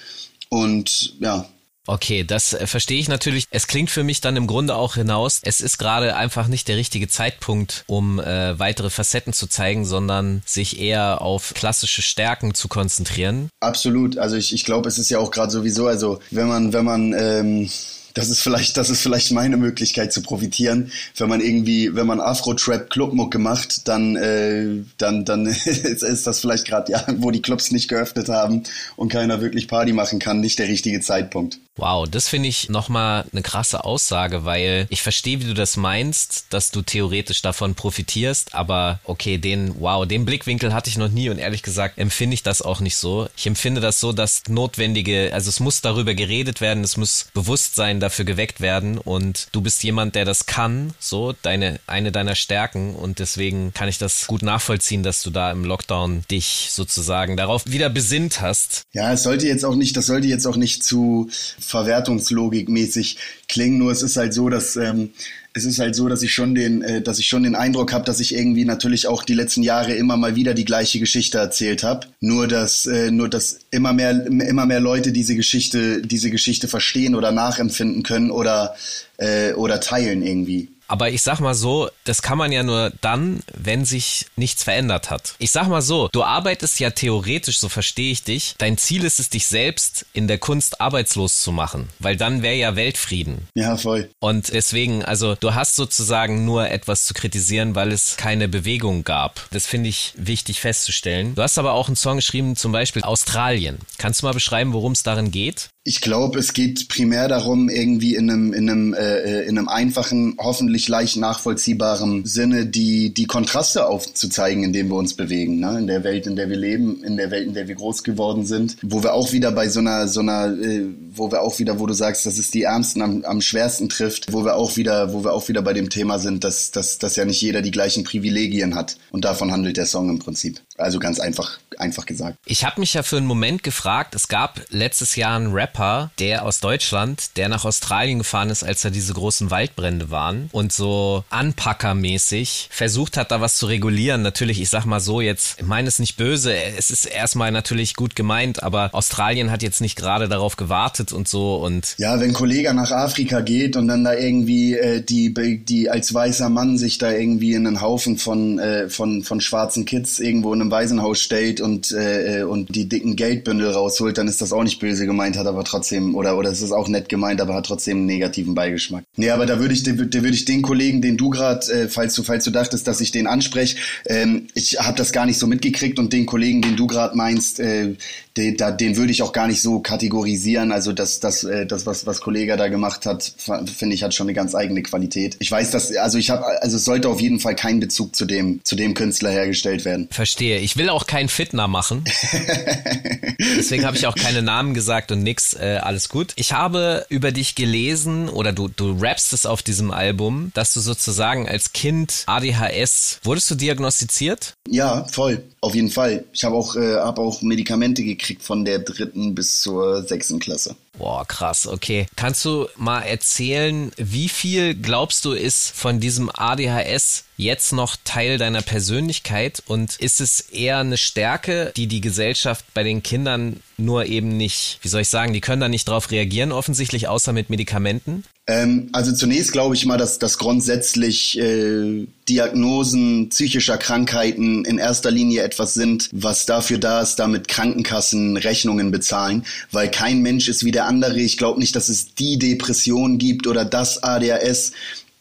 Und 0.48 1.14
ja, 1.20 1.48
Okay, 1.86 2.24
das 2.24 2.54
äh, 2.54 2.66
verstehe 2.66 2.98
ich 2.98 3.08
natürlich. 3.08 3.46
Es 3.50 3.66
klingt 3.66 3.90
für 3.90 4.04
mich 4.04 4.20
dann 4.20 4.36
im 4.36 4.46
Grunde 4.46 4.74
auch 4.74 4.94
hinaus, 4.94 5.40
es 5.42 5.60
ist 5.60 5.78
gerade 5.78 6.16
einfach 6.16 6.48
nicht 6.48 6.68
der 6.68 6.76
richtige 6.76 7.08
Zeitpunkt, 7.08 7.84
um 7.86 8.18
äh, 8.18 8.58
weitere 8.58 8.90
Facetten 8.90 9.32
zu 9.32 9.46
zeigen, 9.46 9.84
sondern 9.84 10.42
sich 10.46 10.80
eher 10.80 11.20
auf 11.20 11.52
klassische 11.54 12.02
Stärken 12.02 12.54
zu 12.54 12.68
konzentrieren. 12.68 13.50
Absolut. 13.60 14.16
Also 14.16 14.36
ich, 14.36 14.54
ich 14.54 14.64
glaube, 14.64 14.88
es 14.88 14.98
ist 14.98 15.10
ja 15.10 15.18
auch 15.18 15.30
gerade 15.30 15.52
sowieso, 15.52 15.86
also 15.86 16.20
wenn 16.30 16.48
man, 16.48 16.72
wenn 16.72 16.84
man 16.84 17.12
ähm, 17.12 17.70
das 18.14 18.28
ist 18.28 18.40
vielleicht, 18.40 18.76
das 18.76 18.90
ist 18.90 19.02
vielleicht 19.02 19.32
meine 19.32 19.56
Möglichkeit 19.56 20.12
zu 20.12 20.22
profitieren. 20.22 20.92
Wenn 21.16 21.28
man 21.28 21.40
irgendwie, 21.40 21.94
wenn 21.94 22.06
man 22.06 22.20
Afro-Trap 22.20 22.88
Clubmucke 22.88 23.38
macht, 23.38 23.88
dann, 23.88 24.14
äh, 24.14 24.84
dann, 24.98 25.24
dann 25.24 25.46
ist 25.64 26.26
das 26.26 26.40
vielleicht 26.40 26.64
gerade 26.64 26.92
ja, 26.92 27.04
wo 27.16 27.32
die 27.32 27.42
Clubs 27.42 27.72
nicht 27.72 27.88
geöffnet 27.88 28.28
haben 28.28 28.62
und 28.96 29.10
keiner 29.10 29.40
wirklich 29.40 29.66
Party 29.66 29.92
machen 29.92 30.20
kann, 30.20 30.40
nicht 30.40 30.60
der 30.60 30.68
richtige 30.68 31.00
Zeitpunkt. 31.00 31.58
Wow, 31.76 32.08
das 32.08 32.28
finde 32.28 32.48
ich 32.48 32.68
nochmal 32.68 33.24
eine 33.32 33.42
krasse 33.42 33.84
Aussage, 33.84 34.44
weil 34.44 34.86
ich 34.90 35.02
verstehe, 35.02 35.40
wie 35.40 35.46
du 35.46 35.54
das 35.54 35.76
meinst, 35.76 36.46
dass 36.50 36.70
du 36.70 36.82
theoretisch 36.82 37.42
davon 37.42 37.74
profitierst, 37.74 38.54
aber 38.54 39.00
okay, 39.02 39.38
den, 39.38 39.74
wow, 39.80 40.06
den 40.06 40.24
Blickwinkel 40.24 40.72
hatte 40.72 40.88
ich 40.88 40.98
noch 40.98 41.08
nie 41.08 41.30
und 41.30 41.38
ehrlich 41.38 41.62
gesagt 41.62 41.98
empfinde 41.98 42.34
ich 42.34 42.44
das 42.44 42.62
auch 42.62 42.78
nicht 42.78 42.96
so. 42.96 43.28
Ich 43.36 43.46
empfinde 43.48 43.80
das 43.80 43.98
so, 43.98 44.12
dass 44.12 44.42
notwendige, 44.48 45.30
also 45.32 45.48
es 45.48 45.58
muss 45.58 45.80
darüber 45.80 46.14
geredet 46.14 46.60
werden, 46.60 46.84
es 46.84 46.96
muss 46.96 47.26
Bewusstsein 47.34 47.98
dafür 47.98 48.24
geweckt 48.24 48.60
werden 48.60 48.98
und 48.98 49.48
du 49.50 49.60
bist 49.60 49.82
jemand, 49.82 50.14
der 50.14 50.24
das 50.24 50.46
kann, 50.46 50.94
so, 51.00 51.34
deine, 51.42 51.80
eine 51.88 52.12
deiner 52.12 52.36
Stärken 52.36 52.94
und 52.94 53.18
deswegen 53.18 53.74
kann 53.74 53.88
ich 53.88 53.98
das 53.98 54.28
gut 54.28 54.42
nachvollziehen, 54.42 55.02
dass 55.02 55.22
du 55.22 55.30
da 55.30 55.50
im 55.50 55.64
Lockdown 55.64 56.22
dich 56.30 56.68
sozusagen 56.70 57.36
darauf 57.36 57.66
wieder 57.66 57.88
besinnt 57.88 58.40
hast. 58.40 58.82
Ja, 58.92 59.12
es 59.12 59.24
sollte 59.24 59.48
jetzt 59.48 59.64
auch 59.64 59.74
nicht, 59.74 59.96
das 59.96 60.06
sollte 60.06 60.28
jetzt 60.28 60.46
auch 60.46 60.56
nicht 60.56 60.84
zu 60.84 61.28
Verwertungslogik 61.66 62.68
mäßig 62.68 63.18
klingen, 63.48 63.78
nur 63.78 63.92
es 63.92 64.02
ist 64.02 64.16
halt 64.16 64.34
so, 64.34 64.48
dass 64.48 64.76
ähm, 64.76 65.10
es 65.56 65.64
ist 65.64 65.78
halt 65.78 65.94
so, 65.94 66.08
dass 66.08 66.22
ich 66.22 66.34
schon 66.34 66.54
den, 66.54 66.82
äh, 66.82 67.00
dass 67.00 67.20
ich 67.20 67.28
schon 67.28 67.44
den 67.44 67.54
Eindruck 67.54 67.92
habe, 67.92 68.04
dass 68.04 68.18
ich 68.18 68.34
irgendwie 68.34 68.64
natürlich 68.64 69.06
auch 69.06 69.22
die 69.22 69.34
letzten 69.34 69.62
Jahre 69.62 69.94
immer 69.94 70.16
mal 70.16 70.34
wieder 70.34 70.52
die 70.52 70.64
gleiche 70.64 70.98
Geschichte 70.98 71.38
erzählt 71.38 71.84
habe. 71.84 72.08
Nur 72.20 72.48
dass, 72.48 72.86
äh, 72.86 73.12
nur 73.12 73.28
dass 73.28 73.60
immer 73.70 73.92
mehr, 73.92 74.26
immer 74.26 74.66
mehr 74.66 74.80
Leute 74.80 75.12
diese 75.12 75.36
Geschichte, 75.36 76.02
diese 76.02 76.30
Geschichte 76.30 76.66
verstehen 76.66 77.14
oder 77.14 77.30
nachempfinden 77.30 78.02
können 78.02 78.32
oder 78.32 78.74
äh, 79.18 79.52
oder 79.52 79.80
teilen 79.80 80.22
irgendwie. 80.22 80.68
Aber 80.88 81.10
ich 81.10 81.22
sag 81.22 81.40
mal 81.40 81.54
so, 81.54 81.88
das 82.04 82.22
kann 82.22 82.38
man 82.38 82.52
ja 82.52 82.62
nur 82.62 82.92
dann, 83.00 83.40
wenn 83.54 83.84
sich 83.84 84.26
nichts 84.36 84.62
verändert 84.62 85.10
hat. 85.10 85.34
Ich 85.38 85.50
sag 85.50 85.68
mal 85.68 85.82
so, 85.82 86.08
du 86.12 86.22
arbeitest 86.22 86.80
ja 86.80 86.90
theoretisch, 86.90 87.58
so 87.58 87.68
verstehe 87.68 88.12
ich 88.12 88.22
dich. 88.22 88.54
Dein 88.58 88.78
Ziel 88.78 89.04
ist 89.04 89.20
es, 89.20 89.30
dich 89.30 89.46
selbst 89.46 90.06
in 90.12 90.28
der 90.28 90.38
Kunst 90.38 90.80
arbeitslos 90.80 91.42
zu 91.42 91.52
machen, 91.52 91.88
weil 91.98 92.16
dann 92.16 92.42
wäre 92.42 92.54
ja 92.54 92.76
Weltfrieden. 92.76 93.48
Ja, 93.54 93.76
voll. 93.76 94.10
Und 94.20 94.52
deswegen, 94.52 95.04
also 95.04 95.34
du 95.34 95.54
hast 95.54 95.76
sozusagen 95.76 96.44
nur 96.44 96.68
etwas 96.70 97.06
zu 97.06 97.14
kritisieren, 97.14 97.74
weil 97.74 97.92
es 97.92 98.16
keine 98.16 98.48
Bewegung 98.48 99.04
gab. 99.04 99.48
Das 99.50 99.66
finde 99.66 99.88
ich 99.88 100.12
wichtig 100.16 100.60
festzustellen. 100.60 101.34
Du 101.34 101.42
hast 101.42 101.58
aber 101.58 101.72
auch 101.72 101.88
einen 101.88 101.96
Song 101.96 102.16
geschrieben, 102.16 102.56
zum 102.56 102.72
Beispiel 102.72 103.02
Australien. 103.02 103.78
Kannst 103.98 104.22
du 104.22 104.26
mal 104.26 104.32
beschreiben, 104.32 104.72
worum 104.72 104.92
es 104.92 105.02
darin 105.02 105.30
geht? 105.30 105.68
Ich 105.86 106.00
glaube, 106.00 106.38
es 106.38 106.54
geht 106.54 106.88
primär 106.88 107.28
darum, 107.28 107.68
irgendwie 107.68 108.14
in 108.14 108.30
einem, 108.30 108.54
in 108.54 108.70
einem, 108.70 108.94
äh, 108.94 109.42
in 109.42 109.58
einem 109.58 109.68
einfachen, 109.68 110.34
hoffentlich 110.38 110.88
leicht 110.88 111.18
nachvollziehbaren 111.18 112.24
Sinne 112.24 112.64
die, 112.64 113.12
die 113.12 113.26
Kontraste 113.26 113.86
aufzuzeigen, 113.86 114.64
in 114.64 114.72
dem 114.72 114.88
wir 114.88 114.96
uns 114.96 115.12
bewegen, 115.12 115.60
ne? 115.60 115.78
in 115.78 115.86
der 115.86 116.02
Welt, 116.02 116.26
in 116.26 116.36
der 116.36 116.48
wir 116.48 116.56
leben, 116.56 117.04
in 117.04 117.18
der 117.18 117.30
Welt, 117.30 117.46
in 117.46 117.52
der 117.52 117.68
wir 117.68 117.74
groß 117.74 118.02
geworden 118.02 118.46
sind, 118.46 118.78
wo 118.80 119.02
wir 119.02 119.12
auch 119.12 119.32
wieder 119.32 119.52
bei 119.52 119.68
so 119.68 119.80
einer, 119.80 120.08
so 120.08 120.20
einer, 120.20 120.58
äh, 120.58 120.86
wo 121.14 121.30
wir 121.30 121.42
auch 121.42 121.58
wieder, 121.58 121.78
wo 121.78 121.84
du 121.84 121.92
sagst, 121.92 122.24
dass 122.24 122.38
es 122.38 122.50
die 122.50 122.62
Ärmsten 122.62 123.02
am, 123.02 123.22
am 123.22 123.42
schwersten 123.42 123.90
trifft, 123.90 124.32
wo 124.32 124.42
wir 124.42 124.56
auch 124.56 124.78
wieder, 124.78 125.12
wo 125.12 125.22
wir 125.22 125.34
auch 125.34 125.48
wieder 125.48 125.60
bei 125.60 125.74
dem 125.74 125.90
Thema 125.90 126.18
sind, 126.18 126.44
dass, 126.44 126.70
dass, 126.70 126.96
dass 126.96 127.16
ja 127.16 127.26
nicht 127.26 127.42
jeder 127.42 127.60
die 127.60 127.70
gleichen 127.70 128.04
Privilegien 128.04 128.74
hat. 128.74 128.96
Und 129.10 129.26
davon 129.26 129.52
handelt 129.52 129.76
der 129.76 129.84
Song 129.84 130.08
im 130.08 130.18
Prinzip. 130.18 130.62
Also 130.76 130.98
ganz 130.98 131.20
einfach, 131.20 131.58
einfach 131.78 132.06
gesagt. 132.06 132.38
Ich 132.46 132.64
habe 132.64 132.80
mich 132.80 132.94
ja 132.94 133.02
für 133.02 133.16
einen 133.16 133.26
Moment 133.26 133.62
gefragt, 133.62 134.14
es 134.14 134.28
gab 134.28 134.60
letztes 134.70 135.16
Jahr 135.16 135.36
einen 135.36 135.52
Rap 135.52 135.74
Rapper, 135.74 136.10
der 136.18 136.44
aus 136.44 136.60
Deutschland, 136.60 137.36
der 137.36 137.48
nach 137.48 137.64
Australien 137.64 138.18
gefahren 138.18 138.50
ist, 138.50 138.62
als 138.62 138.82
da 138.82 138.90
diese 138.90 139.12
großen 139.12 139.50
Waldbrände 139.50 140.10
waren 140.10 140.48
und 140.52 140.72
so 140.72 141.24
Anpackermäßig 141.30 142.68
versucht 142.70 143.16
hat, 143.16 143.30
da 143.30 143.40
was 143.40 143.56
zu 143.56 143.66
regulieren. 143.66 144.22
Natürlich, 144.22 144.60
ich 144.60 144.68
sag 144.68 144.84
mal 144.84 145.00
so 145.00 145.20
jetzt, 145.20 145.58
ich 145.58 145.66
meine 145.66 145.88
es 145.88 145.98
nicht 145.98 146.16
böse, 146.16 146.54
es 146.54 146.90
ist 146.90 147.06
erstmal 147.06 147.50
natürlich 147.50 147.96
gut 147.96 148.14
gemeint, 148.14 148.62
aber 148.62 148.90
Australien 148.92 149.50
hat 149.50 149.62
jetzt 149.62 149.80
nicht 149.80 149.96
gerade 149.96 150.28
darauf 150.28 150.56
gewartet 150.56 151.12
und 151.12 151.28
so 151.28 151.56
und. 151.56 151.94
Ja, 151.98 152.20
wenn 152.20 152.30
ein 152.30 152.34
Kollege 152.34 152.72
nach 152.74 152.90
Afrika 152.90 153.40
geht 153.40 153.76
und 153.76 153.88
dann 153.88 154.04
da 154.04 154.14
irgendwie 154.14 154.74
äh, 154.74 155.02
die, 155.02 155.32
die 155.64 155.90
als 155.90 156.12
weißer 156.12 156.48
Mann 156.48 156.78
sich 156.78 156.98
da 156.98 157.10
irgendwie 157.10 157.54
in 157.54 157.66
einen 157.66 157.80
Haufen 157.80 158.18
von, 158.18 158.58
äh, 158.58 158.88
von, 158.88 159.22
von 159.22 159.40
schwarzen 159.40 159.84
Kids 159.84 160.18
irgendwo 160.20 160.52
in 160.52 160.60
einem 160.64 160.70
Waisenhaus 160.70 161.20
stellt 161.20 161.60
und, 161.60 161.92
äh, 161.92 162.40
äh 162.40 162.42
und 162.42 162.74
die 162.74 162.88
dicken 162.88 163.16
Geldbündel 163.16 163.70
rausholt, 163.70 164.18
dann 164.18 164.28
ist 164.28 164.40
das 164.40 164.52
auch 164.52 164.62
nicht 164.62 164.80
böse 164.80 165.06
gemeint, 165.06 165.36
hat 165.36 165.46
aber 165.46 165.64
trotzdem, 165.64 166.14
oder, 166.14 166.36
oder 166.36 166.50
es 166.50 166.62
ist 166.62 166.72
auch 166.72 166.88
nett 166.88 167.08
gemeint, 167.08 167.40
aber 167.40 167.54
hat 167.54 167.66
trotzdem 167.66 167.98
einen 167.98 168.06
negativen 168.06 168.54
Beigeschmack. 168.54 169.04
Nee, 169.16 169.30
aber 169.30 169.46
da 169.46 169.58
würde 169.60 169.74
ich, 169.74 169.82
da 169.82 169.96
würde 169.96 170.30
ich 170.30 170.44
den 170.44 170.62
Kollegen, 170.62 171.02
den 171.02 171.16
du 171.16 171.30
gerade, 171.30 171.66
äh, 171.72 171.88
falls 171.88 172.14
du, 172.14 172.22
falls 172.22 172.44
du 172.44 172.50
dachtest, 172.50 172.86
dass 172.86 173.00
ich 173.00 173.12
den 173.12 173.26
anspreche, 173.26 173.76
ähm, 174.06 174.48
ich 174.54 174.78
habe 174.80 174.96
das 174.96 175.12
gar 175.12 175.26
nicht 175.26 175.38
so 175.38 175.46
mitgekriegt 175.46 175.98
und 175.98 176.12
den 176.12 176.26
Kollegen, 176.26 176.62
den 176.62 176.76
du 176.76 176.86
gerade 176.86 177.16
meinst, 177.16 177.60
äh, 177.60 177.94
den, 178.36 178.56
da, 178.56 178.72
den 178.72 178.96
würde 178.96 179.12
ich 179.12 179.22
auch 179.22 179.32
gar 179.32 179.46
nicht 179.46 179.62
so 179.62 179.80
kategorisieren. 179.80 180.72
Also 180.72 180.92
das, 180.92 181.20
das, 181.20 181.44
äh, 181.44 181.66
das 181.66 181.86
was, 181.86 182.06
was 182.06 182.20
Kollege 182.20 182.56
da 182.56 182.68
gemacht 182.68 183.06
hat, 183.06 183.32
finde 183.76 183.94
ich, 183.94 184.02
hat 184.02 184.14
schon 184.14 184.26
eine 184.26 184.34
ganz 184.34 184.54
eigene 184.54 184.82
Qualität. 184.82 185.36
Ich 185.38 185.50
weiß, 185.50 185.70
dass, 185.70 185.94
also 185.96 186.18
ich 186.18 186.30
habe, 186.30 186.44
also 186.62 186.76
es 186.76 186.84
sollte 186.84 187.08
auf 187.08 187.20
jeden 187.20 187.38
Fall 187.38 187.54
kein 187.54 187.78
Bezug 187.78 188.16
zu 188.16 188.24
dem, 188.24 188.60
zu 188.64 188.74
dem 188.74 188.94
Künstler 188.94 189.30
hergestellt 189.30 189.84
werden. 189.84 190.08
Verstehe. 190.10 190.53
Ich 190.60 190.76
will 190.76 190.88
auch 190.88 191.06
keinen 191.06 191.28
Fitner 191.28 191.68
machen. 191.68 192.04
Deswegen 193.38 193.84
habe 193.84 193.96
ich 193.96 194.06
auch 194.06 194.14
keine 194.14 194.42
Namen 194.42 194.74
gesagt 194.74 195.12
und 195.12 195.22
nix. 195.22 195.54
Äh, 195.54 195.80
alles 195.82 196.08
gut. 196.08 196.32
Ich 196.36 196.52
habe 196.52 197.06
über 197.08 197.32
dich 197.32 197.54
gelesen 197.54 198.28
oder 198.28 198.52
du, 198.52 198.68
du 198.68 198.92
rappst 199.00 199.32
es 199.32 199.46
auf 199.46 199.62
diesem 199.62 199.90
Album, 199.90 200.50
dass 200.54 200.72
du 200.72 200.80
sozusagen 200.80 201.48
als 201.48 201.72
Kind 201.72 202.24
ADHS, 202.26 203.20
wurdest 203.22 203.50
du 203.50 203.54
diagnostiziert? 203.54 204.54
Ja, 204.68 205.04
voll. 205.10 205.42
Auf 205.60 205.74
jeden 205.74 205.90
Fall. 205.90 206.24
Ich 206.32 206.44
habe 206.44 206.56
auch, 206.56 206.76
äh, 206.76 206.96
hab 206.96 207.18
auch 207.18 207.42
Medikamente 207.42 208.04
gekriegt 208.04 208.42
von 208.42 208.64
der 208.64 208.80
dritten 208.80 209.34
bis 209.34 209.60
zur 209.60 210.02
sechsten 210.02 210.38
Klasse. 210.38 210.76
Boah, 210.96 211.26
krass, 211.26 211.66
okay. 211.66 212.06
Kannst 212.14 212.44
du 212.44 212.68
mal 212.76 213.00
erzählen, 213.02 213.90
wie 213.96 214.28
viel 214.28 214.74
glaubst 214.74 215.24
du 215.24 215.32
ist 215.32 215.74
von 215.74 215.98
diesem 215.98 216.30
ADHS 216.32 217.24
jetzt 217.36 217.72
noch 217.72 217.96
Teil 218.04 218.38
deiner 218.38 218.62
Persönlichkeit 218.62 219.62
und 219.66 219.96
ist 219.96 220.20
es 220.20 220.40
eher 220.40 220.78
eine 220.78 220.96
Stärke, 220.96 221.72
die 221.76 221.88
die 221.88 222.00
Gesellschaft 222.00 222.64
bei 222.74 222.84
den 222.84 223.02
Kindern 223.02 223.60
nur 223.76 224.06
eben 224.06 224.36
nicht, 224.36 224.78
wie 224.82 224.88
soll 224.88 225.00
ich 225.00 225.08
sagen, 225.08 225.32
die 225.32 225.40
können 225.40 225.60
da 225.60 225.68
nicht 225.68 225.88
drauf 225.88 226.12
reagieren 226.12 226.52
offensichtlich, 226.52 227.08
außer 227.08 227.32
mit 227.32 227.50
Medikamenten? 227.50 228.24
Ähm, 228.46 228.90
also 228.92 229.12
zunächst 229.12 229.52
glaube 229.52 229.74
ich 229.74 229.86
mal, 229.86 229.96
dass, 229.96 230.18
dass 230.18 230.36
grundsätzlich 230.36 231.38
äh, 231.38 232.06
Diagnosen 232.28 233.30
psychischer 233.30 233.78
Krankheiten 233.78 234.66
in 234.66 234.76
erster 234.76 235.10
Linie 235.10 235.42
etwas 235.42 235.72
sind, 235.72 236.10
was 236.12 236.44
dafür 236.44 236.76
da 236.76 237.00
ist, 237.00 237.16
damit 237.16 237.48
Krankenkassen 237.48 238.36
Rechnungen 238.36 238.90
bezahlen, 238.90 239.46
weil 239.72 239.90
kein 239.90 240.20
Mensch 240.20 240.48
ist 240.48 240.62
wie 240.62 240.72
der 240.72 240.86
andere. 240.86 241.20
Ich 241.20 241.38
glaube 241.38 241.58
nicht, 241.58 241.74
dass 241.74 241.88
es 241.88 242.14
die 242.14 242.38
Depression 242.38 243.16
gibt 243.16 243.46
oder 243.46 243.64
das 243.64 244.02
ADHS. 244.02 244.72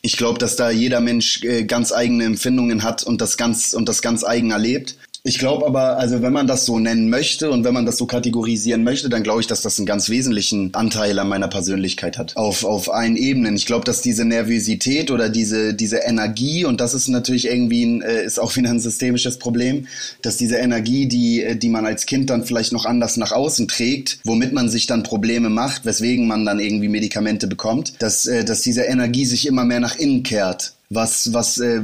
Ich 0.02 0.18
glaube, 0.18 0.38
dass 0.38 0.58
da 0.58 0.70
jeder 0.70 1.00
Mensch 1.00 1.44
äh, 1.44 1.64
ganz 1.64 1.94
eigene 1.94 2.25
Empfindungen 2.25 2.84
hat 2.84 3.04
und 3.04 3.22
das 3.22 3.38
ganz 3.38 3.74
und 3.74 3.88
das 3.88 4.02
ganz 4.02 4.25
eigen 4.25 4.52
erlebt. 4.52 4.98
Ich 5.25 5.40
glaube 5.40 5.66
aber, 5.66 5.98
also 6.00 6.22
wenn 6.22 6.34
man 6.34 6.48
das 6.48 6.66
so 6.66 6.80
nennen 6.80 7.10
möchte 7.10 7.50
und 7.50 7.63
wenn 7.63 7.74
man 7.74 7.86
das 7.86 7.96
so 7.96 8.06
kategorisieren 8.06 8.84
möchte, 8.84 9.08
dann 9.08 9.24
glaube 9.24 9.39
ich, 9.39 9.48
dass 9.48 9.62
das 9.62 9.80
einen 9.80 9.86
ganz 9.86 10.10
wesentlichen 10.10 10.74
Anteil 10.74 11.18
an 11.18 11.30
meiner 11.30 11.48
Persönlichkeit 11.48 12.18
hat. 12.18 12.36
Auf, 12.36 12.65
auf 12.65 12.94
allen 12.94 13.15
Ebenen. 13.15 13.56
Ich 13.56 13.65
glaube, 13.65 13.86
dass 13.86 14.01
diese 14.01 14.25
Nervosität 14.25 15.12
oder 15.12 15.30
diese, 15.30 15.75
diese 15.75 16.00
Energie, 16.00 16.65
und 16.65 16.82
das 16.82 16.94
ist 16.94 17.08
natürlich 17.08 17.48
irgendwie 17.48 17.86
ein, 17.86 18.01
äh, 18.01 18.25
ist 18.25 18.38
auch 18.38 18.53
wieder 18.58 18.70
ein 18.70 18.82
systemisches 18.82 19.39
Problem, 19.39 19.88
dass 20.22 20.36
diese 20.36 20.58
Energie, 20.58 21.08
die, 21.08 21.42
äh, 21.42 21.56
die 21.56 21.70
man 21.70 21.86
als 21.86 22.06
Kind 22.06 22.30
dann 22.30 22.44
vielleicht 22.44 22.74
noch 22.74 22.84
anders 22.84 23.15
nach 23.15 23.32
außen 23.32 23.70
trägt, 23.70 24.20
womit 24.25 24.51
man 24.51 24.70
sich 24.70 24.88
dann 24.88 25.03
Probleme 25.03 25.48
macht, 25.48 25.86
weswegen 25.86 26.27
man 26.27 26.44
dann 26.44 26.60
irgendwie 26.60 26.89
Medikamente 26.89 27.48
bekommt, 27.48 27.94
dass, 28.00 28.25
äh, 28.25 28.44
dass 28.44 28.60
diese 28.60 28.82
Energie 28.82 29.24
sich 29.24 29.48
immer 29.48 29.63
mehr 29.63 29.80
nach 29.80 29.96
innen 29.96 30.24
kehrt 30.24 30.74
was, 30.90 31.34
was, 31.34 31.58
äh, 31.58 31.82